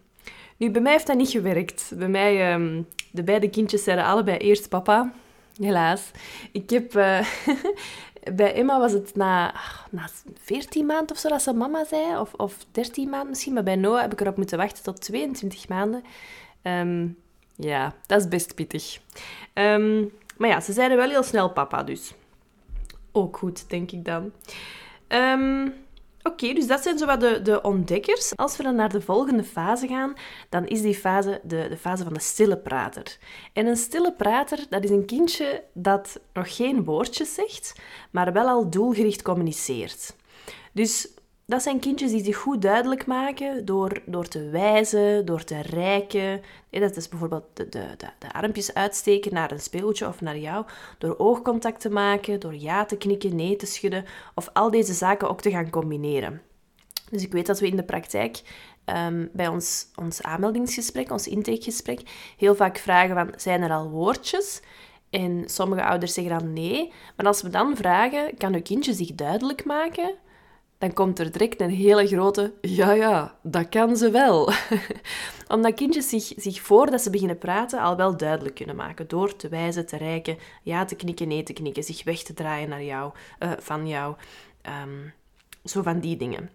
Nu, 0.57 0.71
bij 0.71 0.83
mij 0.83 0.93
heeft 0.93 1.07
dat 1.07 1.17
niet 1.17 1.31
gewerkt. 1.31 1.93
Bij 1.97 2.09
mij, 2.09 2.55
um, 2.55 2.87
de 3.11 3.23
beide 3.23 3.51
kindjes 3.51 3.85
zeiden 3.85 4.05
allebei 4.05 4.37
eerst 4.39 4.69
papa. 4.69 5.13
Helaas. 5.57 6.11
Ik 6.53 6.71
heb... 6.71 6.95
Uh, 6.95 7.27
bij 8.35 8.55
Emma 8.55 8.79
was 8.79 8.93
het 8.93 9.15
na, 9.15 9.55
na 9.91 10.09
14 10.43 10.87
maanden 10.87 11.11
of 11.11 11.19
zo 11.19 11.29
dat 11.29 11.43
ze 11.43 11.53
mama 11.53 11.85
zei, 11.85 12.19
of, 12.19 12.35
of 12.35 12.57
13 12.71 13.09
maanden 13.09 13.29
misschien. 13.29 13.53
Maar 13.53 13.63
bij 13.63 13.77
Noah 13.77 14.01
heb 14.01 14.13
ik 14.13 14.21
erop 14.21 14.37
moeten 14.37 14.59
wachten 14.59 14.83
tot 14.83 15.01
22 15.01 15.69
maanden. 15.69 16.03
Um, 16.63 17.17
ja, 17.57 17.95
dat 18.07 18.21
is 18.21 18.29
best 18.29 18.55
pittig. 18.55 18.99
Um, 19.55 20.13
maar 20.39 20.49
ja, 20.49 20.61
ze 20.61 20.73
zeiden 20.73 20.97
wel 20.97 21.09
heel 21.09 21.23
snel 21.23 21.53
papa, 21.53 21.83
dus 21.83 22.15
ook 23.13 23.37
goed, 23.37 23.71
denk 23.71 23.91
ik 23.93 24.05
dan. 24.05 24.33
Um, 25.09 25.75
Oké, 26.23 26.53
dus 26.53 26.67
dat 26.67 26.83
zijn 26.83 26.99
zowat 26.99 27.21
de, 27.21 27.43
de 27.43 27.63
ontdekkers. 27.63 28.37
Als 28.37 28.57
we 28.57 28.63
dan 28.63 28.75
naar 28.75 28.89
de 28.89 29.01
volgende 29.01 29.45
fase 29.45 29.87
gaan, 29.87 30.15
dan 30.49 30.67
is 30.67 30.83
die 30.83 30.95
fase 30.95 31.41
de, 31.43 31.67
de 31.69 31.77
fase 31.77 32.05
van 32.05 32.13
de 32.13 32.21
stille 32.21 32.57
prater. 32.57 33.19
En 33.53 33.67
een 33.67 33.77
stille 33.77 34.13
prater, 34.13 34.67
dat 34.69 34.85
is 34.85 34.91
een 34.91 35.05
kindje 35.05 35.65
dat 35.73 36.21
nog 36.33 36.57
geen 36.57 36.85
woordjes 36.85 37.35
zegt, 37.35 37.81
maar 38.11 38.33
wel 38.33 38.47
al 38.47 38.71
doelgericht 38.71 39.23
communiceert. 39.23 40.17
Dus 40.73 41.09
dat 41.49 41.63
zijn 41.63 41.81
kindjes 41.81 42.11
die 42.11 42.25
zich 42.25 42.37
goed 42.37 42.63
duidelijk 42.63 43.07
maken 43.07 43.65
door, 43.65 44.03
door 44.07 44.29
te 44.29 44.49
wijzen, 44.49 45.27
door 45.27 45.45
te 45.45 45.61
reiken. 45.61 46.41
Dat 46.71 46.97
is 46.97 47.09
bijvoorbeeld 47.09 47.45
de, 47.53 47.69
de, 47.69 47.87
de, 48.19 48.33
armpjes 48.33 48.75
uitsteken 48.75 49.35
naar 49.35 49.51
een 49.51 49.61
speeltje 49.61 50.07
of 50.07 50.21
naar 50.21 50.39
jou. 50.39 50.67
Door 50.99 51.19
oogcontact 51.19 51.81
te 51.81 51.91
maken, 51.91 52.41
door 52.41 52.55
ja 52.55 52.85
te 52.85 52.97
knikken, 52.97 53.37
nee 53.37 53.57
te 53.57 53.67
schudden. 53.67 54.05
Of 54.35 54.51
al 54.53 54.71
deze 54.71 54.93
zaken 54.93 55.31
ook 55.31 55.41
te 55.41 55.51
gaan 55.51 55.71
combineren. 55.71 56.43
Dus 57.11 57.23
ik 57.23 57.33
weet 57.33 57.47
dat 57.47 57.61
we 57.61 57.67
in 57.67 57.77
de 57.77 57.85
praktijk 57.85 58.43
ehm, 58.85 59.27
bij 59.33 59.49
ons, 59.49 59.87
ons 59.95 60.23
aanmeldingsgesprek, 60.23 61.11
ons 61.11 61.29
intakegesprek, 61.29 62.01
heel 62.37 62.55
vaak 62.55 62.79
vragen 62.79 63.15
van, 63.15 63.33
zijn 63.37 63.63
er 63.63 63.71
al 63.71 63.91
woordjes? 63.91 64.61
En 65.11 65.43
sommige 65.47 65.85
ouders 65.85 66.15
zeggen 66.15 66.39
dan 66.39 66.53
nee. 66.53 66.93
Maar 67.17 67.27
als 67.27 67.43
we 67.43 67.51
dan 67.51 67.77
vragen, 67.77 68.37
kan 68.37 68.55
uw 68.55 68.63
kindje 68.63 68.93
zich 68.93 69.15
duidelijk 69.15 69.65
maken 69.65 70.15
dan 70.79 70.93
komt 70.93 71.19
er 71.19 71.33
direct 71.33 71.61
een 71.61 71.71
hele 71.71 72.07
grote 72.07 72.53
ja, 72.61 72.93
ja, 72.93 73.39
dat 73.43 73.69
kan 73.69 73.97
ze 73.97 74.11
wel. 74.11 74.53
Omdat 75.55 75.75
kindjes 75.75 76.09
zich, 76.09 76.33
zich 76.37 76.61
voordat 76.61 77.01
ze 77.01 77.11
beginnen 77.11 77.39
praten 77.39 77.81
al 77.81 77.97
wel 77.97 78.17
duidelijk 78.17 78.55
kunnen 78.55 78.77
maken. 78.77 79.09
Door 79.09 79.37
te 79.37 79.49
wijzen, 79.49 79.87
te 79.87 79.97
reiken, 79.97 80.39
ja 80.63 80.85
te 80.85 80.95
knikken, 80.95 81.29
nee 81.29 81.43
te 81.43 81.53
knikken, 81.53 81.85
zich 81.85 82.05
weg 82.05 82.23
te 82.23 82.35
draaien 82.35 82.69
naar 82.69 82.85
jou, 82.85 83.13
uh, 83.41 83.53
van 83.59 83.89
jou. 83.89 84.15
Um, 84.83 85.13
zo 85.65 85.83
van 85.83 86.01
die 86.01 86.17
dingen. 86.17 86.51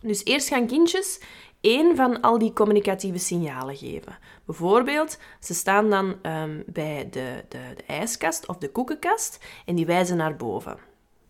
Dus 0.00 0.24
eerst 0.24 0.48
gaan 0.48 0.66
kindjes 0.66 1.20
één 1.60 1.96
van 1.96 2.20
al 2.20 2.38
die 2.38 2.52
communicatieve 2.52 3.18
signalen 3.18 3.76
geven. 3.76 4.18
Bijvoorbeeld, 4.44 5.18
ze 5.40 5.54
staan 5.54 5.90
dan 5.90 6.16
ehm, 6.22 6.62
bij 6.66 7.08
de, 7.10 7.44
de, 7.48 7.58
de 7.76 7.84
ijskast 7.86 8.48
of 8.48 8.58
de 8.58 8.70
koekenkast 8.70 9.44
en 9.64 9.74
die 9.74 9.86
wijzen 9.86 10.16
naar 10.16 10.36
boven. 10.36 10.87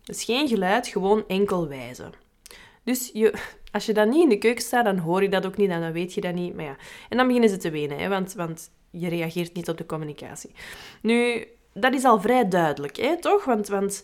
Dus 0.09 0.23
geen 0.23 0.47
geluid, 0.47 0.87
gewoon 0.87 1.23
enkel 1.27 1.67
wijzen. 1.67 2.11
Dus 2.83 3.09
je, 3.13 3.33
als 3.71 3.85
je 3.85 3.93
dan 3.93 4.09
niet 4.09 4.23
in 4.23 4.29
de 4.29 4.37
keuken 4.37 4.63
staat, 4.63 4.85
dan 4.85 4.97
hoor 4.97 5.21
je 5.21 5.29
dat 5.29 5.45
ook 5.45 5.57
niet 5.57 5.69
en 5.69 5.81
dan 5.81 5.91
weet 5.91 6.13
je 6.13 6.21
dat 6.21 6.33
niet. 6.33 6.55
Maar 6.55 6.65
ja. 6.65 6.75
En 7.09 7.17
dan 7.17 7.25
beginnen 7.25 7.49
ze 7.49 7.57
te 7.57 7.69
wenen, 7.69 7.97
hè, 7.97 8.07
want, 8.07 8.33
want 8.33 8.71
je 8.89 9.07
reageert 9.07 9.53
niet 9.53 9.69
op 9.69 9.77
de 9.77 9.85
communicatie. 9.85 10.51
Nu, 11.01 11.47
dat 11.73 11.93
is 11.93 12.03
al 12.03 12.21
vrij 12.21 12.47
duidelijk, 12.47 12.97
hè, 12.97 13.19
toch? 13.19 13.45
Want, 13.45 13.67
want 13.67 14.03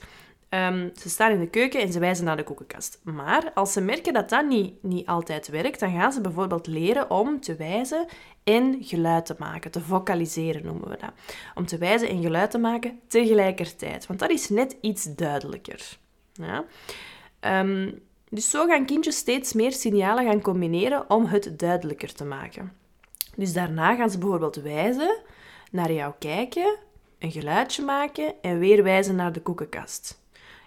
ehm, 0.55 0.89
ze 0.95 1.09
staan 1.09 1.31
in 1.31 1.39
de 1.39 1.49
keuken 1.49 1.81
en 1.81 1.91
ze 1.91 1.99
wijzen 1.99 2.25
naar 2.25 2.37
de 2.37 2.43
koekenkast. 2.43 2.99
Maar 3.03 3.51
als 3.53 3.73
ze 3.73 3.81
merken 3.81 4.13
dat 4.13 4.29
dat 4.29 4.47
niet, 4.47 4.83
niet 4.83 5.07
altijd 5.07 5.47
werkt, 5.47 5.79
dan 5.79 5.91
gaan 5.91 6.11
ze 6.11 6.21
bijvoorbeeld 6.21 6.67
leren 6.67 7.09
om 7.09 7.39
te 7.39 7.55
wijzen 7.55 8.05
en 8.43 8.77
geluid 8.81 9.25
te 9.25 9.35
maken. 9.37 9.71
Te 9.71 9.81
vocaliseren 9.81 10.65
noemen 10.65 10.89
we 10.89 10.97
dat. 10.97 11.11
Om 11.55 11.65
te 11.65 11.77
wijzen 11.77 12.09
en 12.09 12.21
geluid 12.21 12.51
te 12.51 12.57
maken 12.57 12.99
tegelijkertijd. 13.07 14.07
Want 14.07 14.19
dat 14.19 14.29
is 14.29 14.49
net 14.49 14.77
iets 14.81 15.15
duidelijker. 15.15 15.97
Ja? 16.33 16.65
Ehm, 17.39 17.91
dus 18.29 18.49
zo 18.49 18.65
gaan 18.65 18.85
kindjes 18.85 19.17
steeds 19.17 19.53
meer 19.53 19.71
signalen 19.71 20.25
gaan 20.25 20.41
combineren 20.41 21.09
om 21.09 21.25
het 21.25 21.59
duidelijker 21.59 22.13
te 22.13 22.25
maken. 22.25 22.73
Dus 23.35 23.53
daarna 23.53 23.95
gaan 23.95 24.09
ze 24.09 24.17
bijvoorbeeld 24.17 24.55
wijzen, 24.55 25.17
naar 25.71 25.91
jou 25.91 26.13
kijken, 26.19 26.75
een 27.19 27.31
geluidje 27.31 27.83
maken 27.83 28.33
en 28.41 28.59
weer 28.59 28.83
wijzen 28.83 29.15
naar 29.15 29.31
de 29.31 29.41
koekenkast. 29.41 30.23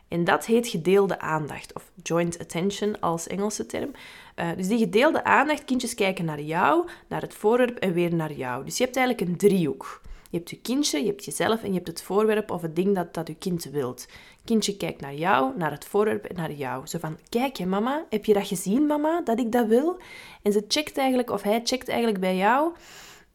En 0.09 0.25
dat 0.25 0.47
heet 0.47 0.69
gedeelde 0.69 1.21
aandacht, 1.21 1.75
of 1.75 1.91
joint 2.03 2.39
attention 2.39 3.01
als 3.01 3.27
Engelse 3.27 3.67
term. 3.67 3.91
Uh, 4.37 4.49
dus 4.57 4.69
die 4.69 4.79
gedeelde 4.79 5.25
aandacht, 5.25 5.65
kindjes 5.65 5.95
kijken 5.95 6.25
naar 6.25 6.41
jou, 6.41 6.89
naar 7.09 7.21
het 7.21 7.35
voorwerp 7.35 7.77
en 7.77 7.93
weer 7.93 8.15
naar 8.15 8.33
jou. 8.33 8.65
Dus 8.65 8.79
je 8.79 8.85
hebt 8.85 8.97
eigenlijk 8.97 9.29
een 9.29 9.37
driehoek. 9.37 10.01
Je 10.31 10.37
hebt 10.37 10.51
je 10.51 10.61
kindje, 10.61 11.01
je 11.01 11.07
hebt 11.07 11.25
jezelf 11.25 11.63
en 11.63 11.69
je 11.69 11.75
hebt 11.75 11.87
het 11.87 12.03
voorwerp 12.03 12.51
of 12.51 12.63
het 12.63 12.77
ding 12.77 12.95
dat, 12.95 13.15
dat 13.15 13.27
je 13.29 13.35
kind 13.35 13.65
wilt. 13.65 14.09
Kindje 14.45 14.77
kijkt 14.77 15.01
naar 15.01 15.15
jou, 15.15 15.53
naar 15.57 15.71
het 15.71 15.85
voorwerp 15.85 16.25
en 16.25 16.37
naar 16.37 16.53
jou. 16.53 16.87
Zo 16.87 16.99
van, 16.99 17.19
kijk 17.29 17.57
je 17.57 17.67
mama, 17.67 18.05
heb 18.11 18.25
je 18.25 18.35
dat 18.35 18.47
gezien 18.47 18.87
mama, 18.87 19.21
dat 19.25 19.39
ik 19.39 19.53
dat 19.53 19.67
wil? 19.67 19.97
En 20.43 20.53
ze 20.53 20.65
checkt 20.69 20.99
eigenlijk, 20.99 21.31
of 21.31 21.43
hij 21.43 21.61
checkt 21.65 21.89
eigenlijk 21.89 22.21
bij 22.21 22.37
jou, 22.37 22.73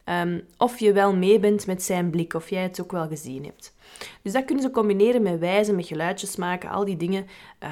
um, 0.04 0.46
of 0.58 0.78
je 0.78 0.92
wel 0.92 1.14
mee 1.14 1.38
bent 1.38 1.66
met 1.66 1.82
zijn 1.82 2.10
blik, 2.10 2.34
of 2.34 2.50
jij 2.50 2.62
het 2.62 2.80
ook 2.80 2.92
wel 2.92 3.06
gezien 3.08 3.44
hebt. 3.44 3.73
Dus 4.22 4.32
dat 4.32 4.44
kunnen 4.44 4.64
ze 4.64 4.70
combineren 4.70 5.22
met 5.22 5.38
wijzen, 5.38 5.74
met 5.74 5.86
geluidjes 5.86 6.36
maken, 6.36 6.70
al 6.70 6.84
die 6.84 6.96
dingen. 6.96 7.26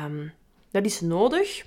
Um, 0.05 0.33
dat 0.71 0.85
is 0.85 1.01
nodig 1.01 1.65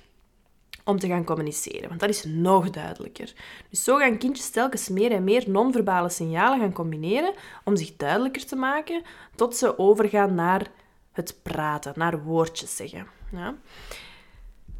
om 0.84 0.98
te 0.98 1.06
gaan 1.06 1.24
communiceren, 1.24 1.88
want 1.88 2.00
dat 2.00 2.08
is 2.08 2.24
nog 2.24 2.70
duidelijker. 2.70 3.32
Dus 3.70 3.84
zo 3.84 3.96
gaan 3.96 4.18
kindjes 4.18 4.50
telkens 4.50 4.88
meer 4.88 5.12
en 5.12 5.24
meer 5.24 5.44
non-verbale 5.46 6.08
signalen 6.08 6.58
gaan 6.60 6.72
combineren 6.72 7.32
om 7.64 7.76
zich 7.76 7.96
duidelijker 7.96 8.46
te 8.46 8.56
maken, 8.56 9.02
tot 9.34 9.56
ze 9.56 9.78
overgaan 9.78 10.34
naar 10.34 10.66
het 11.12 11.38
praten, 11.42 11.92
naar 11.96 12.22
woordjes 12.22 12.76
zeggen. 12.76 13.06
Ja. 13.32 13.54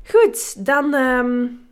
Goed, 0.05 0.67
dan. 0.67 0.95
Um... 0.95 1.65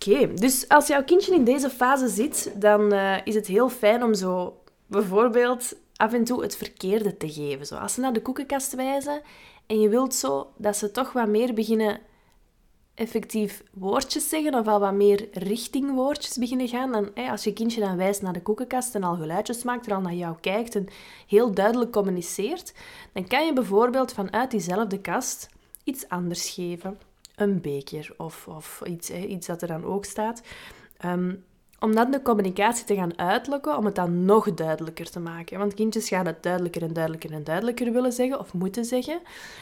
Oké, 0.00 0.34
dus 0.34 0.68
als 0.68 0.86
jouw 0.86 1.04
kindje 1.04 1.34
in 1.34 1.44
deze 1.44 1.70
fase 1.70 2.08
zit, 2.08 2.52
dan 2.54 2.92
uh, 2.94 3.16
is 3.24 3.34
het 3.34 3.46
heel 3.46 3.68
fijn 3.68 4.02
om 4.02 4.14
zo 4.14 4.62
bijvoorbeeld 4.86 5.76
af 5.98 6.12
en 6.12 6.24
toe 6.24 6.42
het 6.42 6.56
verkeerde 6.56 7.16
te 7.16 7.32
geven. 7.32 7.66
Zo, 7.66 7.74
als 7.74 7.94
ze 7.94 8.00
naar 8.00 8.12
de 8.12 8.22
koekenkast 8.22 8.74
wijzen 8.74 9.22
en 9.66 9.80
je 9.80 9.88
wilt 9.88 10.14
zo 10.14 10.50
dat 10.56 10.76
ze 10.76 10.90
toch 10.90 11.12
wat 11.12 11.28
meer 11.28 11.54
beginnen 11.54 12.00
effectief 12.94 13.62
woordjes 13.72 14.28
zeggen 14.28 14.54
of 14.54 14.66
al 14.66 14.80
wat 14.80 14.92
meer 14.92 15.28
richting 15.32 15.94
woordjes 15.94 16.36
beginnen 16.36 16.68
gaan. 16.68 16.92
Dan, 16.92 17.14
als 17.14 17.44
je 17.44 17.52
kindje 17.52 17.80
dan 17.80 17.96
wijst 17.96 18.22
naar 18.22 18.32
de 18.32 18.42
koekenkast 18.42 18.94
en 18.94 19.02
al 19.02 19.16
geluidjes 19.16 19.62
maakt, 19.62 19.86
er 19.86 19.94
al 19.94 20.00
naar 20.00 20.14
jou 20.14 20.36
kijkt 20.40 20.74
en 20.74 20.88
heel 21.26 21.54
duidelijk 21.54 21.92
communiceert, 21.92 22.74
dan 23.12 23.26
kan 23.26 23.46
je 23.46 23.52
bijvoorbeeld 23.52 24.12
vanuit 24.12 24.50
diezelfde 24.50 25.00
kast 25.00 25.48
iets 25.84 26.08
anders 26.08 26.50
geven. 26.50 26.98
Een 27.36 27.60
beker 27.60 28.14
of, 28.16 28.48
of 28.48 28.82
iets, 28.84 29.10
iets 29.10 29.46
dat 29.46 29.62
er 29.62 29.68
dan 29.68 29.84
ook 29.84 30.04
staat. 30.04 30.42
Um, 31.04 31.44
om 31.80 31.94
dan 31.94 32.10
de 32.10 32.22
communicatie 32.22 32.84
te 32.84 32.94
gaan 32.94 33.18
uitlokken, 33.18 33.76
om 33.76 33.84
het 33.84 33.94
dan 33.94 34.24
nog 34.24 34.54
duidelijker 34.54 35.10
te 35.10 35.20
maken. 35.20 35.58
Want 35.58 35.74
kindjes 35.74 36.08
gaan 36.08 36.26
het 36.26 36.42
duidelijker 36.42 36.82
en 36.82 36.92
duidelijker 36.92 37.32
en 37.32 37.44
duidelijker 37.44 37.92
willen 37.92 38.12
zeggen 38.12 38.38
of 38.38 38.52
moeten 38.52 38.84
zeggen. 38.84 39.20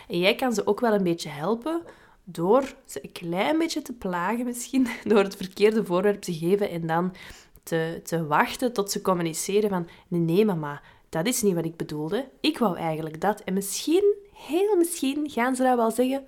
En 0.08 0.18
jij 0.18 0.34
kan 0.34 0.52
ze 0.52 0.66
ook 0.66 0.80
wel 0.80 0.92
een 0.92 1.02
beetje 1.02 1.28
helpen 1.28 1.82
door 2.24 2.74
ze 2.84 2.98
een 3.02 3.12
klein 3.12 3.58
beetje 3.58 3.82
te 3.82 3.92
plagen 3.92 4.44
misschien, 4.44 4.86
door 5.04 5.22
het 5.22 5.36
verkeerde 5.36 5.84
voorwerp 5.84 6.22
te 6.22 6.34
geven 6.34 6.70
en 6.70 6.86
dan 6.86 7.14
te, 7.62 8.00
te 8.04 8.26
wachten 8.26 8.72
tot 8.72 8.90
ze 8.90 9.00
communiceren 9.00 9.70
van 9.70 9.88
nee, 10.08 10.44
mama, 10.44 10.82
dat 11.08 11.26
is 11.26 11.42
niet 11.42 11.54
wat 11.54 11.64
ik 11.64 11.76
bedoelde. 11.76 12.28
Ik 12.40 12.58
wou 12.58 12.76
eigenlijk 12.76 13.20
dat. 13.20 13.40
En 13.40 13.54
misschien, 13.54 14.14
heel 14.32 14.76
misschien, 14.76 15.30
gaan 15.30 15.56
ze 15.56 15.62
dat 15.62 15.76
wel 15.76 15.90
zeggen 15.90 16.26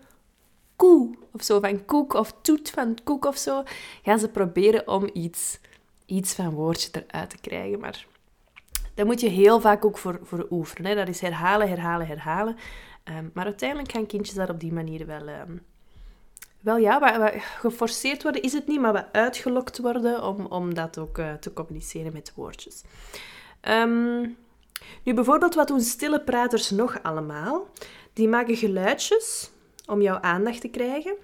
koe 0.77 1.15
of 1.33 1.43
zo, 1.43 1.61
van 1.61 1.85
koek 1.85 2.15
of 2.15 2.35
toet 2.41 2.71
van 2.71 2.97
koek 3.05 3.25
of 3.25 3.37
zo. 3.37 3.63
Gaan 4.03 4.19
ze 4.19 4.29
proberen 4.29 4.89
om 4.89 5.11
iets, 5.13 5.61
iets 6.09 6.35
van 6.35 6.51
woordje 6.51 6.91
eruit 6.93 7.31
te 7.31 7.39
krijgen. 7.41 7.79
Maar 7.79 8.07
daar 8.95 9.07
moet 9.07 9.21
je 9.21 9.29
heel 9.29 9.61
vaak 9.61 9.85
ook 9.85 9.99
voor, 9.99 10.19
voor 10.23 10.47
oefenen. 10.51 10.91
Hè. 10.91 10.97
Dat 10.97 11.09
is 11.09 11.21
herhalen, 11.21 11.69
herhalen, 11.69 12.07
herhalen. 12.07 12.57
Um, 13.05 13.31
maar 13.35 13.45
uiteindelijk 13.45 13.93
gaan 13.93 14.07
kindjes 14.07 14.37
daar 14.37 14.51
op 14.51 14.61
die 14.61 14.73
manier 14.73 15.07
wel, 15.07 15.29
um, 15.29 15.63
wel 16.61 16.77
ja, 16.77 17.33
geforceerd 17.39 18.23
worden 18.23 18.43
is 18.43 18.53
het 18.53 18.67
niet, 18.67 18.81
maar 18.81 18.93
wat 18.93 19.07
uitgelokt 19.13 19.79
worden 19.79 20.23
om, 20.23 20.47
om 20.47 20.75
dat 20.75 20.99
ook 20.99 21.19
uh, 21.19 21.33
te 21.33 21.53
communiceren 21.53 22.13
met 22.13 22.33
woordjes. 22.35 22.83
Um, 23.69 24.37
nu, 25.05 25.15
bijvoorbeeld, 25.15 25.55
wat 25.55 25.69
doen 25.69 25.81
stille 25.81 26.21
praters 26.21 26.71
nog 26.71 27.03
allemaal? 27.03 27.69
Die 28.13 28.29
maken 28.29 28.57
geluidjes 28.57 29.51
om 29.87 30.03
jouw 30.03 30.21
aandacht 30.21 30.61
te 30.61 30.69
krijgen, 30.69 31.15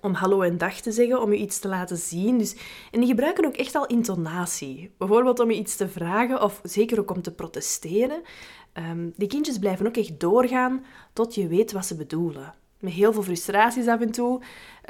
om 0.00 0.14
hallo 0.14 0.42
en 0.42 0.58
dag 0.58 0.80
te 0.80 0.92
zeggen, 0.92 1.22
om 1.22 1.32
je 1.32 1.38
iets 1.38 1.58
te 1.58 1.68
laten 1.68 1.96
zien. 1.96 2.38
Dus, 2.38 2.56
en 2.90 3.00
die 3.00 3.08
gebruiken 3.08 3.44
ook 3.44 3.56
echt 3.56 3.74
al 3.74 3.86
intonatie. 3.86 4.90
Bijvoorbeeld 4.98 5.40
om 5.40 5.50
je 5.50 5.58
iets 5.58 5.76
te 5.76 5.88
vragen 5.88 6.42
of 6.42 6.60
zeker 6.62 7.00
ook 7.00 7.10
om 7.10 7.22
te 7.22 7.34
protesteren. 7.34 8.22
Um, 8.90 9.12
die 9.16 9.28
kindjes 9.28 9.58
blijven 9.58 9.86
ook 9.86 9.96
echt 9.96 10.20
doorgaan 10.20 10.84
tot 11.12 11.34
je 11.34 11.46
weet 11.46 11.72
wat 11.72 11.86
ze 11.86 11.96
bedoelen 11.96 12.54
met 12.80 12.92
heel 12.92 13.12
veel 13.12 13.22
frustraties 13.22 13.86
af 13.86 14.00
en 14.00 14.10
toe. 14.10 14.40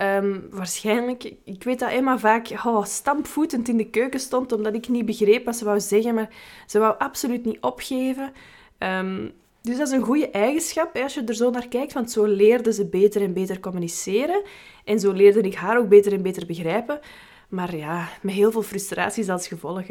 Um, 0.01 0.47
waarschijnlijk, 0.51 1.35
ik 1.45 1.63
weet 1.63 1.79
dat 1.79 1.91
Emma 1.91 2.19
vaak 2.19 2.51
oh, 2.65 2.85
stampvoetend 2.85 3.69
in 3.69 3.77
de 3.77 3.91
keuken 3.91 4.21
stond, 4.21 4.53
omdat 4.53 4.75
ik 4.75 4.89
niet 4.89 5.07
begreep 5.07 5.45
wat 5.45 5.57
ze 5.57 5.65
wou 5.65 5.81
zeggen, 5.81 6.15
maar 6.15 6.31
ze 6.67 6.79
wou 6.79 6.99
absoluut 6.99 7.45
niet 7.45 7.61
opgeven. 7.61 8.33
Um, 8.79 9.33
dus 9.63 9.77
dat 9.77 9.87
is 9.87 9.93
een 9.93 10.03
goede 10.03 10.31
eigenschap 10.31 10.97
als 10.97 11.15
je 11.15 11.25
er 11.25 11.35
zo 11.35 11.51
naar 11.51 11.69
kijkt, 11.69 11.93
want 11.93 12.11
zo 12.11 12.25
leerde 12.25 12.73
ze 12.73 12.87
beter 12.87 13.23
en 13.23 13.33
beter 13.33 13.61
communiceren. 13.61 14.43
En 14.85 15.01
zo 15.01 15.13
leerde 15.13 15.41
ik 15.41 15.55
haar 15.55 15.79
ook 15.79 15.89
beter 15.89 16.13
en 16.13 16.23
beter 16.23 16.47
begrijpen. 16.47 17.01
Maar 17.49 17.77
ja, 17.77 18.09
met 18.23 18.35
heel 18.35 18.53
veel 18.53 18.63
frustraties 18.63 19.29
als 19.29 19.49
gevolg. 19.49 19.87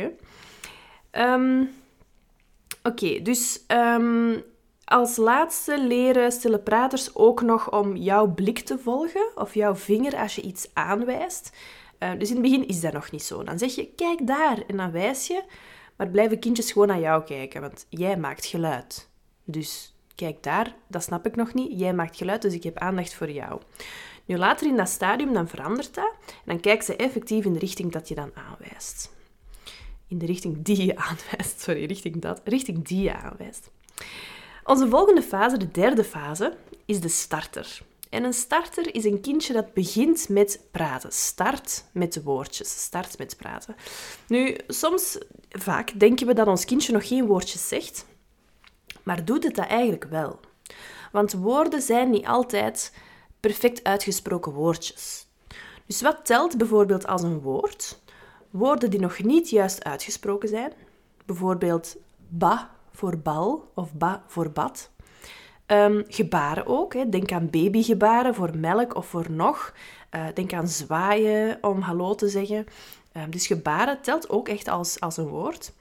Um, 1.11 1.69
Oké, 2.83 3.21
dus 3.21 3.61
als 4.83 5.17
laatste 5.17 5.79
leren 5.79 6.31
stille 6.31 6.59
praters 6.59 7.15
ook 7.15 7.41
nog 7.41 7.71
om 7.71 7.95
jouw 7.95 8.27
blik 8.27 8.59
te 8.59 8.77
volgen 8.77 9.31
of 9.35 9.53
jouw 9.53 9.75
vinger 9.75 10.17
als 10.17 10.35
je 10.35 10.41
iets 10.41 10.69
aanwijst. 10.73 11.55
Uh, 11.99 12.11
dus 12.17 12.29
in 12.29 12.35
het 12.35 12.43
begin 12.43 12.67
is 12.67 12.81
dat 12.81 12.93
nog 12.93 13.11
niet 13.11 13.23
zo. 13.23 13.43
Dan 13.43 13.57
zeg 13.57 13.75
je, 13.75 13.93
kijk 13.95 14.27
daar, 14.27 14.63
en 14.67 14.77
dan 14.77 14.91
wijs 14.91 15.27
je. 15.27 15.43
Maar 15.95 16.07
blijven 16.07 16.39
kindjes 16.39 16.71
gewoon 16.71 16.87
naar 16.87 16.99
jou 16.99 17.23
kijken, 17.23 17.61
want 17.61 17.85
jij 17.89 18.17
maakt 18.17 18.45
geluid. 18.45 19.06
Dus 19.49 19.93
kijk 20.15 20.43
daar, 20.43 20.75
dat 20.87 21.03
snap 21.03 21.25
ik 21.25 21.35
nog 21.35 21.53
niet. 21.53 21.79
Jij 21.79 21.93
maakt 21.93 22.17
geluid, 22.17 22.41
dus 22.41 22.53
ik 22.53 22.63
heb 22.63 22.77
aandacht 22.77 23.13
voor 23.13 23.31
jou. 23.31 23.61
Nu 24.25 24.37
later 24.37 24.67
in 24.67 24.77
dat 24.77 24.89
stadium, 24.89 25.33
dan 25.33 25.47
verandert 25.47 25.95
dat. 25.95 26.13
En 26.25 26.33
dan 26.45 26.59
kijkt 26.59 26.85
ze 26.85 26.95
effectief 26.95 27.45
in 27.45 27.53
de 27.53 27.59
richting 27.59 27.91
dat 27.91 28.07
je 28.07 28.15
dan 28.15 28.31
aanwijst. 28.33 29.15
In 30.07 30.17
de 30.17 30.25
richting 30.25 30.61
die 30.61 30.85
je 30.85 30.97
aanwijst, 31.07 31.61
sorry, 31.61 31.85
richting 31.85 32.21
dat, 32.21 32.41
richting 32.43 32.87
die 32.87 33.01
je 33.01 33.15
aanwijst. 33.15 33.69
Onze 34.63 34.89
volgende 34.89 35.21
fase, 35.21 35.57
de 35.57 35.71
derde 35.71 36.03
fase, 36.03 36.57
is 36.85 36.99
de 36.99 37.09
starter. 37.09 37.81
En 38.09 38.23
een 38.23 38.33
starter 38.33 38.95
is 38.95 39.03
een 39.03 39.21
kindje 39.21 39.53
dat 39.53 39.73
begint 39.73 40.29
met 40.29 40.61
praten. 40.71 41.11
Start 41.11 41.83
met 41.91 42.23
woordjes. 42.23 42.83
Start 42.83 43.17
met 43.17 43.37
praten. 43.37 43.75
Nu, 44.27 44.57
soms, 44.67 45.17
vaak, 45.49 45.99
denken 45.99 46.27
we 46.27 46.33
dat 46.33 46.47
ons 46.47 46.65
kindje 46.65 46.93
nog 46.93 47.07
geen 47.07 47.25
woordjes 47.25 47.67
zegt. 47.67 48.05
Maar 49.07 49.25
doet 49.25 49.43
het 49.43 49.55
dat 49.55 49.67
eigenlijk 49.67 50.03
wel? 50.03 50.39
Want 51.11 51.33
woorden 51.33 51.81
zijn 51.81 52.09
niet 52.09 52.25
altijd 52.25 52.95
perfect 53.39 53.83
uitgesproken 53.83 54.51
woordjes. 54.51 55.27
Dus 55.85 56.01
wat 56.01 56.25
telt 56.25 56.57
bijvoorbeeld 56.57 57.07
als 57.07 57.23
een 57.23 57.39
woord? 57.39 57.99
Woorden 58.49 58.89
die 58.89 58.99
nog 58.99 59.23
niet 59.23 59.49
juist 59.49 59.83
uitgesproken 59.83 60.49
zijn. 60.49 60.73
Bijvoorbeeld 61.25 61.95
ba 62.27 62.71
voor 62.91 63.17
bal 63.17 63.71
of 63.73 63.93
ba 63.93 64.23
voor 64.27 64.51
bad. 64.51 64.89
Um, 65.67 66.03
gebaren 66.07 66.65
ook. 66.65 66.93
Hè. 66.93 67.09
Denk 67.09 67.31
aan 67.31 67.49
babygebaren 67.49 68.35
voor 68.35 68.57
melk 68.57 68.95
of 68.95 69.05
voor 69.07 69.31
nog. 69.31 69.73
Eh, 70.09 70.25
denk 70.33 70.53
aan 70.53 70.67
zwaaien 70.67 71.57
om 71.61 71.81
hallo 71.81 72.15
te 72.15 72.29
zeggen. 72.29 72.65
Ehm, 73.11 73.29
dus 73.29 73.47
gebaren 73.47 74.01
telt 74.01 74.29
ook 74.29 74.47
echt 74.47 74.67
als, 74.67 74.99
als 74.99 75.17
een 75.17 75.27
woord. 75.27 75.73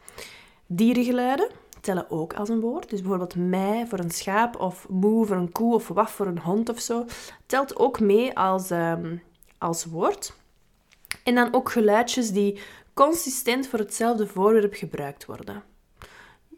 Dierengeluiden 0.66 1.48
tellen 1.86 2.10
ook 2.10 2.34
als 2.34 2.48
een 2.48 2.60
woord. 2.60 2.90
Dus 2.90 3.00
bijvoorbeeld 3.00 3.36
mij 3.36 3.86
voor 3.86 3.98
een 3.98 4.10
schaap 4.10 4.60
of 4.60 4.88
moe 4.88 5.26
voor 5.26 5.36
een 5.36 5.52
koe 5.52 5.74
of 5.74 5.88
waf 5.88 6.10
voor 6.10 6.26
een 6.26 6.38
hond 6.38 6.68
of 6.68 6.80
zo. 6.80 7.04
Telt 7.46 7.76
ook 7.76 8.00
mee 8.00 8.38
als, 8.38 8.70
ehm, 8.70 9.16
als 9.58 9.84
woord. 9.84 10.34
En 11.24 11.34
dan 11.34 11.54
ook 11.54 11.70
geluidjes 11.70 12.30
die 12.30 12.60
consistent 12.94 13.68
voor 13.68 13.78
hetzelfde 13.78 14.26
voorwerp 14.26 14.74
gebruikt 14.74 15.26
worden. 15.26 15.62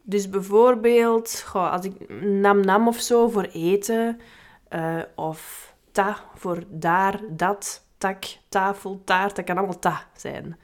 Dus 0.02 0.28
bijvoorbeeld, 0.28 1.44
als 1.52 1.84
ik 1.84 2.22
nam 2.22 2.60
nam 2.60 2.88
of 2.88 3.00
zo 3.00 3.28
voor 3.28 3.48
eten, 3.52 4.20
uh, 4.70 5.02
of 5.14 5.72
ta 5.92 6.16
voor 6.34 6.62
daar, 6.68 7.20
dat, 7.30 7.82
tak, 7.98 8.24
tafel, 8.48 9.00
taart, 9.04 9.36
dat 9.36 9.44
kan 9.44 9.56
allemaal 9.56 9.78
ta 9.78 10.06
zijn. 10.16 10.58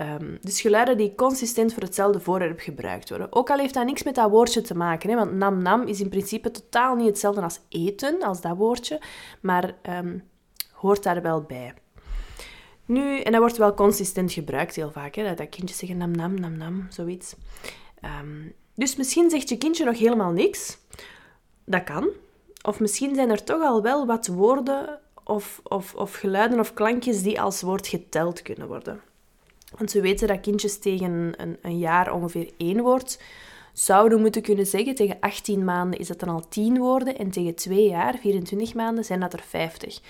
Um, 0.00 0.38
dus 0.40 0.60
geluiden 0.60 0.96
die 0.96 1.14
consistent 1.14 1.72
voor 1.74 1.82
hetzelfde 1.82 2.20
voorwerp 2.20 2.60
gebruikt 2.60 3.08
worden. 3.08 3.32
Ook 3.32 3.50
al 3.50 3.58
heeft 3.58 3.74
dat 3.74 3.84
niks 3.84 4.02
met 4.02 4.14
dat 4.14 4.30
woordje 4.30 4.60
te 4.60 4.74
maken, 4.74 5.10
hè, 5.10 5.16
want 5.16 5.32
nam 5.32 5.62
nam 5.62 5.82
is 5.82 6.00
in 6.00 6.08
principe 6.08 6.50
totaal 6.50 6.94
niet 6.96 7.06
hetzelfde 7.06 7.42
als 7.42 7.60
eten, 7.68 8.22
als 8.22 8.40
dat 8.40 8.56
woordje, 8.56 9.00
maar 9.40 9.74
um, 9.90 10.24
hoort 10.72 11.02
daar 11.02 11.22
wel 11.22 11.42
bij. 11.42 11.74
Nu, 12.84 13.20
en 13.20 13.32
dat 13.32 13.40
wordt 13.40 13.56
wel 13.56 13.74
consistent 13.74 14.32
gebruikt 14.32 14.74
heel 14.74 14.90
vaak, 14.90 15.14
hè, 15.14 15.34
dat 15.34 15.48
kindjes 15.48 15.78
zeggen 15.78 15.98
nam 15.98 16.10
nam 16.10 16.40
nam 16.40 16.56
nam, 16.56 16.86
zoiets. 16.90 17.34
Um, 18.20 18.52
dus 18.74 18.96
misschien 18.96 19.30
zegt 19.30 19.48
je 19.48 19.58
kindje 19.58 19.84
nog 19.84 19.98
helemaal 19.98 20.32
niks. 20.32 20.78
Dat 21.64 21.84
kan. 21.84 22.08
Of 22.62 22.80
misschien 22.80 23.14
zijn 23.14 23.30
er 23.30 23.44
toch 23.44 23.62
al 23.62 23.82
wel 23.82 24.06
wat 24.06 24.26
woorden 24.26 25.00
of, 25.24 25.60
of, 25.62 25.94
of 25.94 26.14
geluiden 26.14 26.58
of 26.58 26.74
klankjes 26.74 27.22
die 27.22 27.40
als 27.40 27.62
woord 27.62 27.86
geteld 27.86 28.42
kunnen 28.42 28.68
worden. 28.68 29.00
Want 29.76 29.92
we 29.92 30.00
weten 30.00 30.28
dat 30.28 30.40
kindjes 30.40 30.78
tegen 30.78 31.32
een, 31.36 31.56
een 31.62 31.78
jaar 31.78 32.12
ongeveer 32.12 32.50
één 32.56 32.82
woord 32.82 33.18
zouden 33.72 34.20
moeten 34.20 34.42
kunnen 34.42 34.66
zeggen. 34.66 34.94
Tegen 34.94 35.16
18 35.20 35.64
maanden 35.64 35.98
is 36.00 36.08
dat 36.08 36.20
dan 36.20 36.28
al 36.28 36.48
10 36.48 36.78
woorden 36.78 37.18
en 37.18 37.30
tegen 37.30 37.54
2 37.54 37.88
jaar, 37.88 38.16
24 38.20 38.74
maanden, 38.74 39.04
zijn 39.04 39.20
dat 39.20 39.32
er 39.32 39.42
50. 39.46 40.00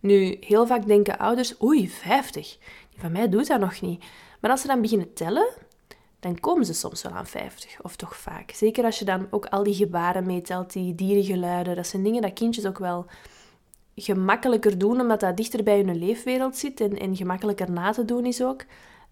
Nu, 0.00 0.36
heel 0.40 0.66
vaak 0.66 0.86
denken 0.86 1.18
ouders, 1.18 1.62
oei, 1.62 1.90
50. 1.90 2.58
Die 2.90 3.00
van 3.00 3.12
mij 3.12 3.28
doet 3.28 3.46
dat 3.46 3.60
nog 3.60 3.80
niet. 3.80 4.04
Maar 4.40 4.50
als 4.50 4.60
ze 4.60 4.66
dan 4.66 4.80
beginnen 4.80 5.12
tellen, 5.12 5.48
dan 6.20 6.40
komen 6.40 6.66
ze 6.66 6.74
soms 6.74 7.02
wel 7.02 7.12
aan 7.12 7.26
50, 7.26 7.82
of 7.82 7.96
toch 7.96 8.16
vaak. 8.16 8.50
Zeker 8.50 8.84
als 8.84 8.98
je 8.98 9.04
dan 9.04 9.26
ook 9.30 9.46
al 9.46 9.62
die 9.62 9.74
gebaren 9.74 10.26
meetelt, 10.26 10.72
die 10.72 10.94
dierengeluiden. 10.94 11.76
Dat 11.76 11.86
zijn 11.86 12.02
dingen 12.02 12.22
dat 12.22 12.32
kindjes 12.32 12.66
ook 12.66 12.78
wel 12.78 13.06
gemakkelijker 13.96 14.78
doen, 14.78 15.00
omdat 15.00 15.20
dat 15.20 15.36
dichter 15.36 15.62
bij 15.62 15.76
hun 15.76 15.98
leefwereld 15.98 16.56
zit 16.56 16.80
en, 16.80 16.98
en 16.98 17.16
gemakkelijker 17.16 17.70
na 17.70 17.92
te 17.92 18.04
doen 18.04 18.26
is 18.26 18.42
ook. 18.42 18.64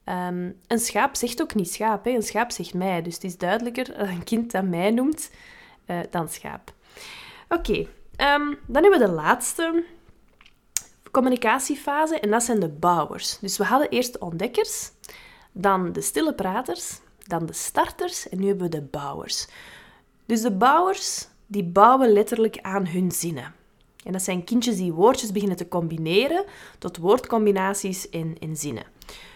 Ehm, 0.04 0.50
een 0.66 0.78
schaap 0.78 1.16
zegt 1.16 1.42
ook 1.42 1.54
niet 1.54 1.72
schaap, 1.72 2.04
hè? 2.04 2.10
een 2.10 2.22
schaap 2.22 2.50
zegt 2.50 2.74
mij. 2.74 3.02
Dus 3.02 3.14
het 3.14 3.24
is 3.24 3.38
duidelijker 3.38 3.84
dat 3.98 4.08
een 4.08 4.24
kind 4.24 4.50
dat 4.50 4.64
mij 4.64 4.90
noemt 4.90 5.30
uh, 5.86 5.98
dan 6.10 6.28
schaap. 6.28 6.72
Oké, 7.48 7.86
ehm, 8.16 8.54
dan 8.66 8.82
hebben 8.82 9.00
we 9.00 9.06
de 9.06 9.12
laatste 9.12 9.84
communicatiefase 11.10 12.20
en 12.20 12.30
dat 12.30 12.42
zijn 12.42 12.60
de 12.60 12.68
bouwers. 12.68 13.38
Dus 13.38 13.58
we 13.58 13.64
hadden 13.64 13.88
eerst 13.88 14.12
de 14.12 14.20
ontdekkers, 14.20 14.90
dan 15.52 15.92
de 15.92 16.00
stille 16.00 16.34
praters, 16.34 17.00
dan 17.26 17.46
de 17.46 17.52
starters 17.52 18.28
en 18.28 18.40
nu 18.40 18.46
hebben 18.46 18.70
we 18.70 18.76
de 18.76 18.82
bouwers. 18.82 19.46
Dus 20.26 20.40
de 20.40 20.50
bouwers 20.50 21.28
die 21.46 21.64
bouwen 21.64 22.12
letterlijk 22.12 22.58
aan 22.60 22.86
hun 22.86 23.12
zinnen. 23.12 23.54
En 24.04 24.12
dat 24.12 24.22
zijn 24.22 24.44
kindjes 24.44 24.76
die 24.76 24.92
woordjes 24.92 25.32
beginnen 25.32 25.56
te 25.56 25.68
combineren 25.68 26.44
tot 26.78 26.96
woordcombinaties 26.96 28.08
in, 28.08 28.36
in 28.38 28.56
zinnen. 28.56 28.91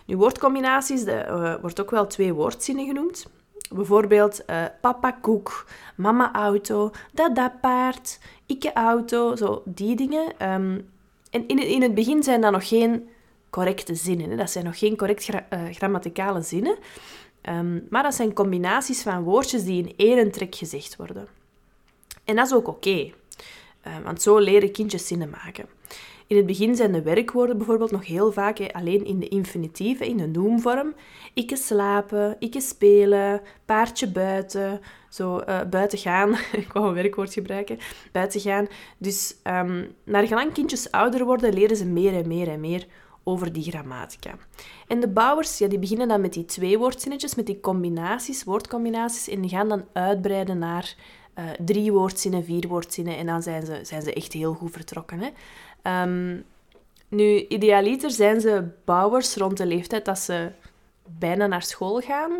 Nu, 0.06 0.16
woordcombinaties, 0.16 1.04
dat 1.04 1.28
uh, 1.28 1.54
wordt 1.60 1.80
ook 1.80 1.90
wel 1.90 2.06
twee 2.06 2.32
woordzinnen 2.32 2.86
genoemd. 2.86 3.26
Bijvoorbeeld 3.74 4.42
uh, 4.46 4.64
papa 4.80 5.10
koek, 5.10 5.66
mama 5.96 6.32
auto, 6.32 6.90
dada 7.12 7.48
paard, 7.60 8.18
ikke 8.46 8.72
auto, 8.72 9.36
zo 9.36 9.62
die 9.64 9.96
dingen. 9.96 10.52
Um, 10.52 10.88
en 11.30 11.48
in, 11.48 11.58
in 11.58 11.82
het 11.82 11.94
begin 11.94 12.22
zijn 12.22 12.40
dat 12.40 12.52
nog 12.52 12.68
geen 12.68 13.08
correcte 13.50 13.94
zinnen. 13.94 14.36
Dat 14.36 14.50
zijn 14.50 14.64
nog 14.64 14.78
geen 14.78 14.96
correct 14.96 15.24
gra 15.24 15.46
uh, 15.50 15.60
grammaticale 15.70 16.42
zinnen. 16.42 16.76
Um, 17.48 17.86
maar 17.90 18.02
dat 18.02 18.14
zijn 18.14 18.32
combinaties 18.32 19.02
van 19.02 19.22
woordjes 19.22 19.64
die 19.64 19.82
in 19.82 19.94
één 19.96 20.30
trek 20.30 20.54
gezegd 20.54 20.96
worden. 20.96 21.28
En 22.24 22.36
dat 22.36 22.46
is 22.46 22.54
ook 22.54 22.68
oké. 22.68 23.12
Want 24.04 24.22
zo 24.22 24.38
leren 24.38 24.72
kindjes 24.72 25.06
zinnen 25.06 25.30
maken. 25.30 25.66
In 26.26 26.36
het 26.36 26.46
begin 26.46 26.76
zijn 26.76 26.92
de 26.92 27.02
werkwoorden 27.02 27.56
bijvoorbeeld 27.56 27.90
nog 27.90 28.06
heel 28.06 28.32
vaak 28.32 28.72
alleen 28.72 29.04
in 29.04 29.20
de 29.20 29.28
infinitief, 29.28 30.00
in 30.00 30.16
de 30.16 30.26
noemvorm. 30.26 30.94
Ikke 31.34 31.56
slapen, 31.56 32.36
ikke 32.38 32.60
spelen, 32.60 33.40
paardje 33.64 34.08
buiten, 34.10 34.80
zo 35.08 35.40
uh, 35.48 35.60
buiten 35.70 35.98
gaan. 35.98 36.32
Ik 36.52 36.72
wou 36.72 36.88
een 36.88 36.94
werkwoord 36.94 37.32
gebruiken. 37.32 37.78
Buiten 38.12 38.40
gaan. 38.40 38.66
Dus 38.98 39.36
um, 39.44 39.94
naar 40.04 40.26
gelang 40.26 40.52
kindjes 40.52 40.90
ouder 40.90 41.24
worden, 41.24 41.54
leren 41.54 41.76
ze 41.76 41.86
meer 41.86 42.14
en 42.14 42.28
meer 42.28 42.48
en 42.48 42.60
meer 42.60 42.86
over 43.24 43.52
die 43.52 43.70
grammatica. 43.70 44.34
En 44.86 45.00
de 45.00 45.08
bouwers, 45.08 45.58
ja, 45.58 45.68
die 45.68 45.78
beginnen 45.78 46.08
dan 46.08 46.20
met 46.20 46.32
die 46.32 46.44
twee 46.44 46.78
woordzinnetjes, 46.78 47.34
met 47.34 47.46
die 47.46 47.60
combinaties, 47.60 48.44
woordcombinaties, 48.44 49.28
en 49.28 49.40
die 49.40 49.50
gaan 49.50 49.68
dan 49.68 49.84
uitbreiden 49.92 50.58
naar 50.58 50.94
uh, 51.38 51.44
drie 51.64 51.92
woordzinnen, 51.92 52.44
vier 52.44 52.68
woordzinnen, 52.68 53.16
en 53.16 53.26
dan 53.26 53.42
zijn 53.42 53.66
ze, 53.66 53.80
zijn 53.82 54.02
ze 54.02 54.12
echt 54.12 54.32
heel 54.32 54.54
goed 54.54 54.72
vertrokken. 54.72 55.18
Hè? 55.18 55.28
Um, 55.86 56.44
nu, 57.08 57.46
idealiter 57.48 58.10
zijn 58.10 58.40
ze 58.40 58.64
bouwers 58.84 59.36
rond 59.36 59.56
de 59.56 59.66
leeftijd 59.66 60.04
dat 60.04 60.18
ze 60.18 60.50
bijna 61.18 61.46
naar 61.46 61.62
school 61.62 62.00
gaan. 62.00 62.32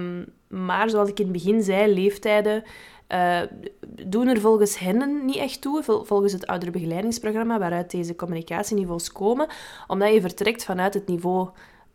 Um, 0.00 0.26
maar 0.48 0.90
zoals 0.90 1.08
ik 1.08 1.18
in 1.18 1.24
het 1.24 1.32
begin 1.32 1.62
zei, 1.62 1.94
leeftijden 1.94 2.64
uh, 3.08 3.40
doen 3.86 4.28
er 4.28 4.40
volgens 4.40 4.78
hen 4.78 5.24
niet 5.24 5.36
echt 5.36 5.60
toe, 5.60 5.82
volgens 5.82 6.32
het 6.32 6.46
ouderbegeleidingsprogramma 6.46 7.58
waaruit 7.58 7.90
deze 7.90 8.16
communicatieniveaus 8.16 9.12
komen, 9.12 9.48
omdat 9.86 10.12
je 10.12 10.20
vertrekt 10.20 10.64
vanuit 10.64 10.94
het 10.94 11.06
niveau 11.06 11.48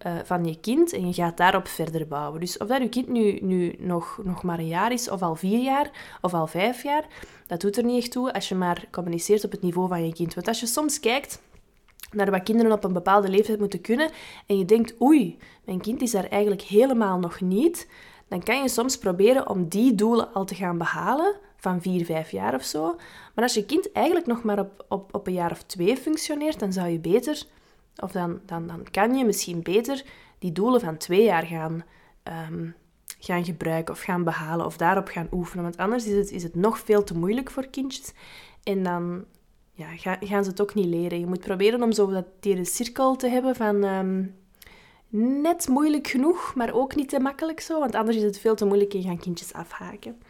uh, 0.05 0.13
van 0.23 0.45
je 0.45 0.59
kind 0.59 0.93
en 0.93 1.07
je 1.07 1.13
gaat 1.13 1.37
daarop 1.37 1.67
verder 1.67 2.07
bouwen. 2.07 2.39
Dus 2.39 2.57
of 2.57 2.67
dat 2.67 2.81
je 2.81 2.89
kind 2.89 3.07
nu, 3.07 3.39
nu 3.41 3.75
nog, 3.79 4.19
nog 4.23 4.43
maar 4.43 4.59
een 4.59 4.67
jaar 4.67 4.91
is, 4.91 5.09
of 5.09 5.21
al 5.21 5.35
vier 5.35 5.59
jaar, 5.59 6.17
of 6.21 6.33
al 6.33 6.47
vijf 6.47 6.83
jaar, 6.83 7.05
dat 7.47 7.61
doet 7.61 7.77
er 7.77 7.83
niet 7.83 8.01
echt 8.01 8.11
toe 8.11 8.33
als 8.33 8.49
je 8.49 8.55
maar 8.55 8.85
communiceert 8.91 9.43
op 9.43 9.51
het 9.51 9.61
niveau 9.61 9.87
van 9.87 10.05
je 10.05 10.13
kind. 10.13 10.33
Want 10.33 10.47
als 10.47 10.59
je 10.59 10.65
soms 10.65 10.99
kijkt 10.99 11.41
naar 12.11 12.31
wat 12.31 12.43
kinderen 12.43 12.71
op 12.71 12.83
een 12.83 12.93
bepaalde 12.93 13.29
leeftijd 13.29 13.59
moeten 13.59 13.81
kunnen 13.81 14.09
en 14.45 14.57
je 14.57 14.65
denkt, 14.65 15.01
oei, 15.01 15.37
mijn 15.65 15.81
kind 15.81 16.01
is 16.01 16.11
daar 16.11 16.27
eigenlijk 16.27 16.61
helemaal 16.61 17.19
nog 17.19 17.41
niet, 17.41 17.89
dan 18.27 18.43
kan 18.43 18.61
je 18.61 18.69
soms 18.69 18.97
proberen 18.97 19.49
om 19.49 19.67
die 19.67 19.95
doelen 19.95 20.33
al 20.33 20.45
te 20.45 20.55
gaan 20.55 20.77
behalen, 20.77 21.35
van 21.61 21.81
vier, 21.81 22.05
vijf 22.05 22.31
jaar 22.31 22.55
of 22.55 22.63
zo. 22.63 22.95
Maar 23.35 23.43
als 23.43 23.53
je 23.53 23.65
kind 23.65 23.91
eigenlijk 23.91 24.25
nog 24.25 24.43
maar 24.43 24.59
op, 24.59 24.85
op, 24.89 25.15
op 25.15 25.27
een 25.27 25.33
jaar 25.33 25.51
of 25.51 25.63
twee 25.63 25.97
functioneert, 25.97 26.59
dan 26.59 26.73
zou 26.73 26.87
je 26.87 26.99
beter 26.99 27.43
of 27.95 28.11
dan, 28.11 28.39
dan, 28.45 28.67
dan 28.67 28.83
kan 28.91 29.15
je 29.15 29.25
misschien 29.25 29.61
beter 29.61 30.03
die 30.39 30.51
doelen 30.51 30.81
van 30.81 30.97
twee 30.97 31.23
jaar 31.23 31.45
gaan, 31.45 31.83
um, 32.51 32.75
gaan 33.19 33.45
gebruiken 33.45 33.93
of 33.93 34.01
gaan 34.01 34.23
behalen 34.23 34.65
of 34.65 34.77
daarop 34.77 35.07
gaan 35.07 35.27
oefenen. 35.31 35.63
Want 35.63 35.77
anders 35.77 36.05
is 36.05 36.15
het, 36.15 36.31
is 36.31 36.43
het 36.43 36.55
nog 36.55 36.79
veel 36.79 37.03
te 37.03 37.17
moeilijk 37.17 37.51
voor 37.51 37.67
kindjes. 37.67 38.11
En 38.63 38.83
dan 38.83 39.25
ja, 39.73 39.87
gaan 40.19 40.43
ze 40.43 40.49
het 40.49 40.61
ook 40.61 40.73
niet 40.73 40.85
leren. 40.85 41.19
Je 41.19 41.27
moet 41.27 41.39
proberen 41.39 41.83
om 41.83 41.91
zo 41.91 42.11
dat 42.11 42.25
die 42.39 42.65
cirkel 42.65 43.15
te 43.15 43.27
hebben 43.27 43.55
van 43.55 43.83
um, 43.83 44.35
net 45.09 45.67
moeilijk 45.67 46.07
genoeg, 46.07 46.55
maar 46.55 46.73
ook 46.73 46.95
niet 46.95 47.09
te 47.09 47.19
makkelijk 47.19 47.59
zo. 47.59 47.79
Want 47.79 47.95
anders 47.95 48.17
is 48.17 48.23
het 48.23 48.39
veel 48.39 48.55
te 48.55 48.65
moeilijk 48.65 48.93
en 48.93 49.01
gaan 49.01 49.19
kindjes 49.19 49.53
afhaken. 49.53 50.21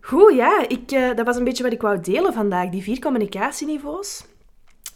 Goed, 0.00 0.34
ja, 0.34 0.68
ik, 0.68 0.92
uh, 0.92 1.14
dat 1.14 1.26
was 1.26 1.36
een 1.36 1.44
beetje 1.44 1.62
wat 1.62 1.72
ik 1.72 1.80
wou 1.80 2.00
delen 2.00 2.32
vandaag, 2.32 2.68
die 2.68 2.82
vier 2.82 2.98
communicatieniveaus. 2.98 4.24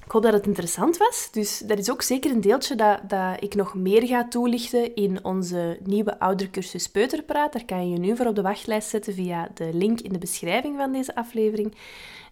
Ik 0.09 0.15
hoop 0.15 0.23
dat 0.23 0.33
het 0.33 0.47
interessant 0.47 0.97
was. 0.97 1.29
Dus 1.33 1.59
dat 1.59 1.79
is 1.79 1.91
ook 1.91 2.03
zeker 2.03 2.31
een 2.31 2.41
deeltje 2.41 2.75
dat, 2.75 3.01
dat 3.09 3.43
ik 3.43 3.55
nog 3.55 3.75
meer 3.75 4.07
ga 4.07 4.29
toelichten 4.29 4.95
in 4.95 5.25
onze 5.25 5.79
nieuwe 5.85 6.19
oudercursus 6.19 6.89
Peuterpraat. 6.89 7.53
Daar 7.53 7.65
kan 7.65 7.89
je 7.89 7.93
je 7.93 7.99
nu 7.99 8.17
voor 8.17 8.27
op 8.27 8.35
de 8.35 8.43
wachtlijst 8.43 8.89
zetten 8.89 9.15
via 9.15 9.49
de 9.55 9.71
link 9.73 10.01
in 10.01 10.13
de 10.13 10.19
beschrijving 10.19 10.77
van 10.77 10.93
deze 10.93 11.15
aflevering. 11.15 11.75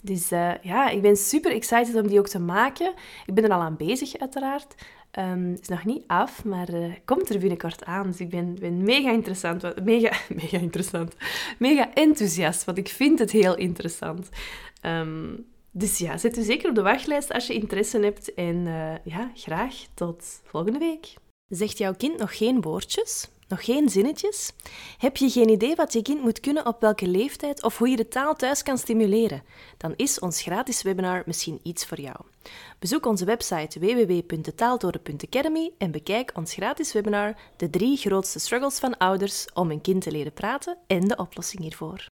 Dus 0.02 0.32
uh, 0.32 0.50
ja, 0.62 0.88
ik 0.88 1.02
ben 1.02 1.16
super 1.16 1.50
excited 1.50 1.94
om 1.94 2.06
die 2.06 2.18
ook 2.18 2.28
te 2.28 2.38
maken. 2.38 2.92
Ik 3.26 3.34
ben 3.34 3.44
er 3.44 3.52
al 3.52 3.60
aan 3.60 3.76
bezig, 3.76 4.18
uiteraard. 4.18 4.74
Um, 5.18 5.52
is 5.60 5.68
nog 5.68 5.84
niet 5.84 6.04
af, 6.06 6.44
maar 6.44 6.74
uh, 6.74 6.92
komt 7.04 7.28
er 7.28 7.38
binnenkort 7.38 7.84
aan. 7.84 8.06
Dus 8.06 8.20
ik 8.20 8.30
ben, 8.30 8.56
ben 8.60 8.82
mega 8.82 9.10
interessant. 9.10 9.84
Mega, 9.84 10.16
mega 10.42 10.58
interessant. 10.58 11.16
Mega 11.58 11.94
enthousiast, 11.94 12.64
want 12.64 12.78
ik 12.78 12.88
vind 12.88 13.18
het 13.18 13.30
heel 13.30 13.56
interessant. 13.56 14.28
Um, 14.82 15.46
dus 15.78 15.98
ja, 15.98 16.18
zet 16.18 16.38
u 16.38 16.42
zeker 16.42 16.68
op 16.68 16.74
de 16.74 16.82
wachtlijst 16.82 17.32
als 17.32 17.46
je 17.46 17.54
interesse 17.54 17.98
hebt. 17.98 18.34
En 18.34 18.56
uh, 18.56 18.92
ja, 19.04 19.30
graag 19.34 19.74
tot 19.94 20.40
volgende 20.44 20.78
week. 20.78 21.14
Zegt 21.48 21.78
jouw 21.78 21.94
kind 21.94 22.18
nog 22.18 22.36
geen 22.36 22.60
woordjes? 22.60 23.28
Nog 23.48 23.64
geen 23.64 23.88
zinnetjes? 23.88 24.52
Heb 24.98 25.16
je 25.16 25.30
geen 25.30 25.48
idee 25.48 25.74
wat 25.74 25.92
je 25.92 26.02
kind 26.02 26.22
moet 26.22 26.40
kunnen 26.40 26.66
op 26.66 26.80
welke 26.80 27.06
leeftijd 27.06 27.62
of 27.62 27.78
hoe 27.78 27.88
je 27.88 27.96
de 27.96 28.08
taal 28.08 28.34
thuis 28.34 28.62
kan 28.62 28.78
stimuleren? 28.78 29.42
Dan 29.76 29.92
is 29.96 30.18
ons 30.18 30.42
gratis 30.42 30.82
webinar 30.82 31.22
misschien 31.26 31.60
iets 31.62 31.86
voor 31.86 32.00
jou. 32.00 32.16
Bezoek 32.78 33.06
onze 33.06 33.24
website 33.24 33.78
www.taaltoren.academy 33.80 35.70
en 35.78 35.90
bekijk 35.90 36.32
ons 36.34 36.52
gratis 36.52 36.92
webinar 36.92 37.36
De 37.56 37.70
drie 37.70 37.96
grootste 37.96 38.38
struggles 38.38 38.78
van 38.78 38.98
ouders 38.98 39.46
om 39.54 39.70
een 39.70 39.80
kind 39.80 40.02
te 40.02 40.10
leren 40.10 40.32
praten 40.32 40.76
en 40.86 41.00
de 41.00 41.16
oplossing 41.16 41.62
hiervoor. 41.62 42.06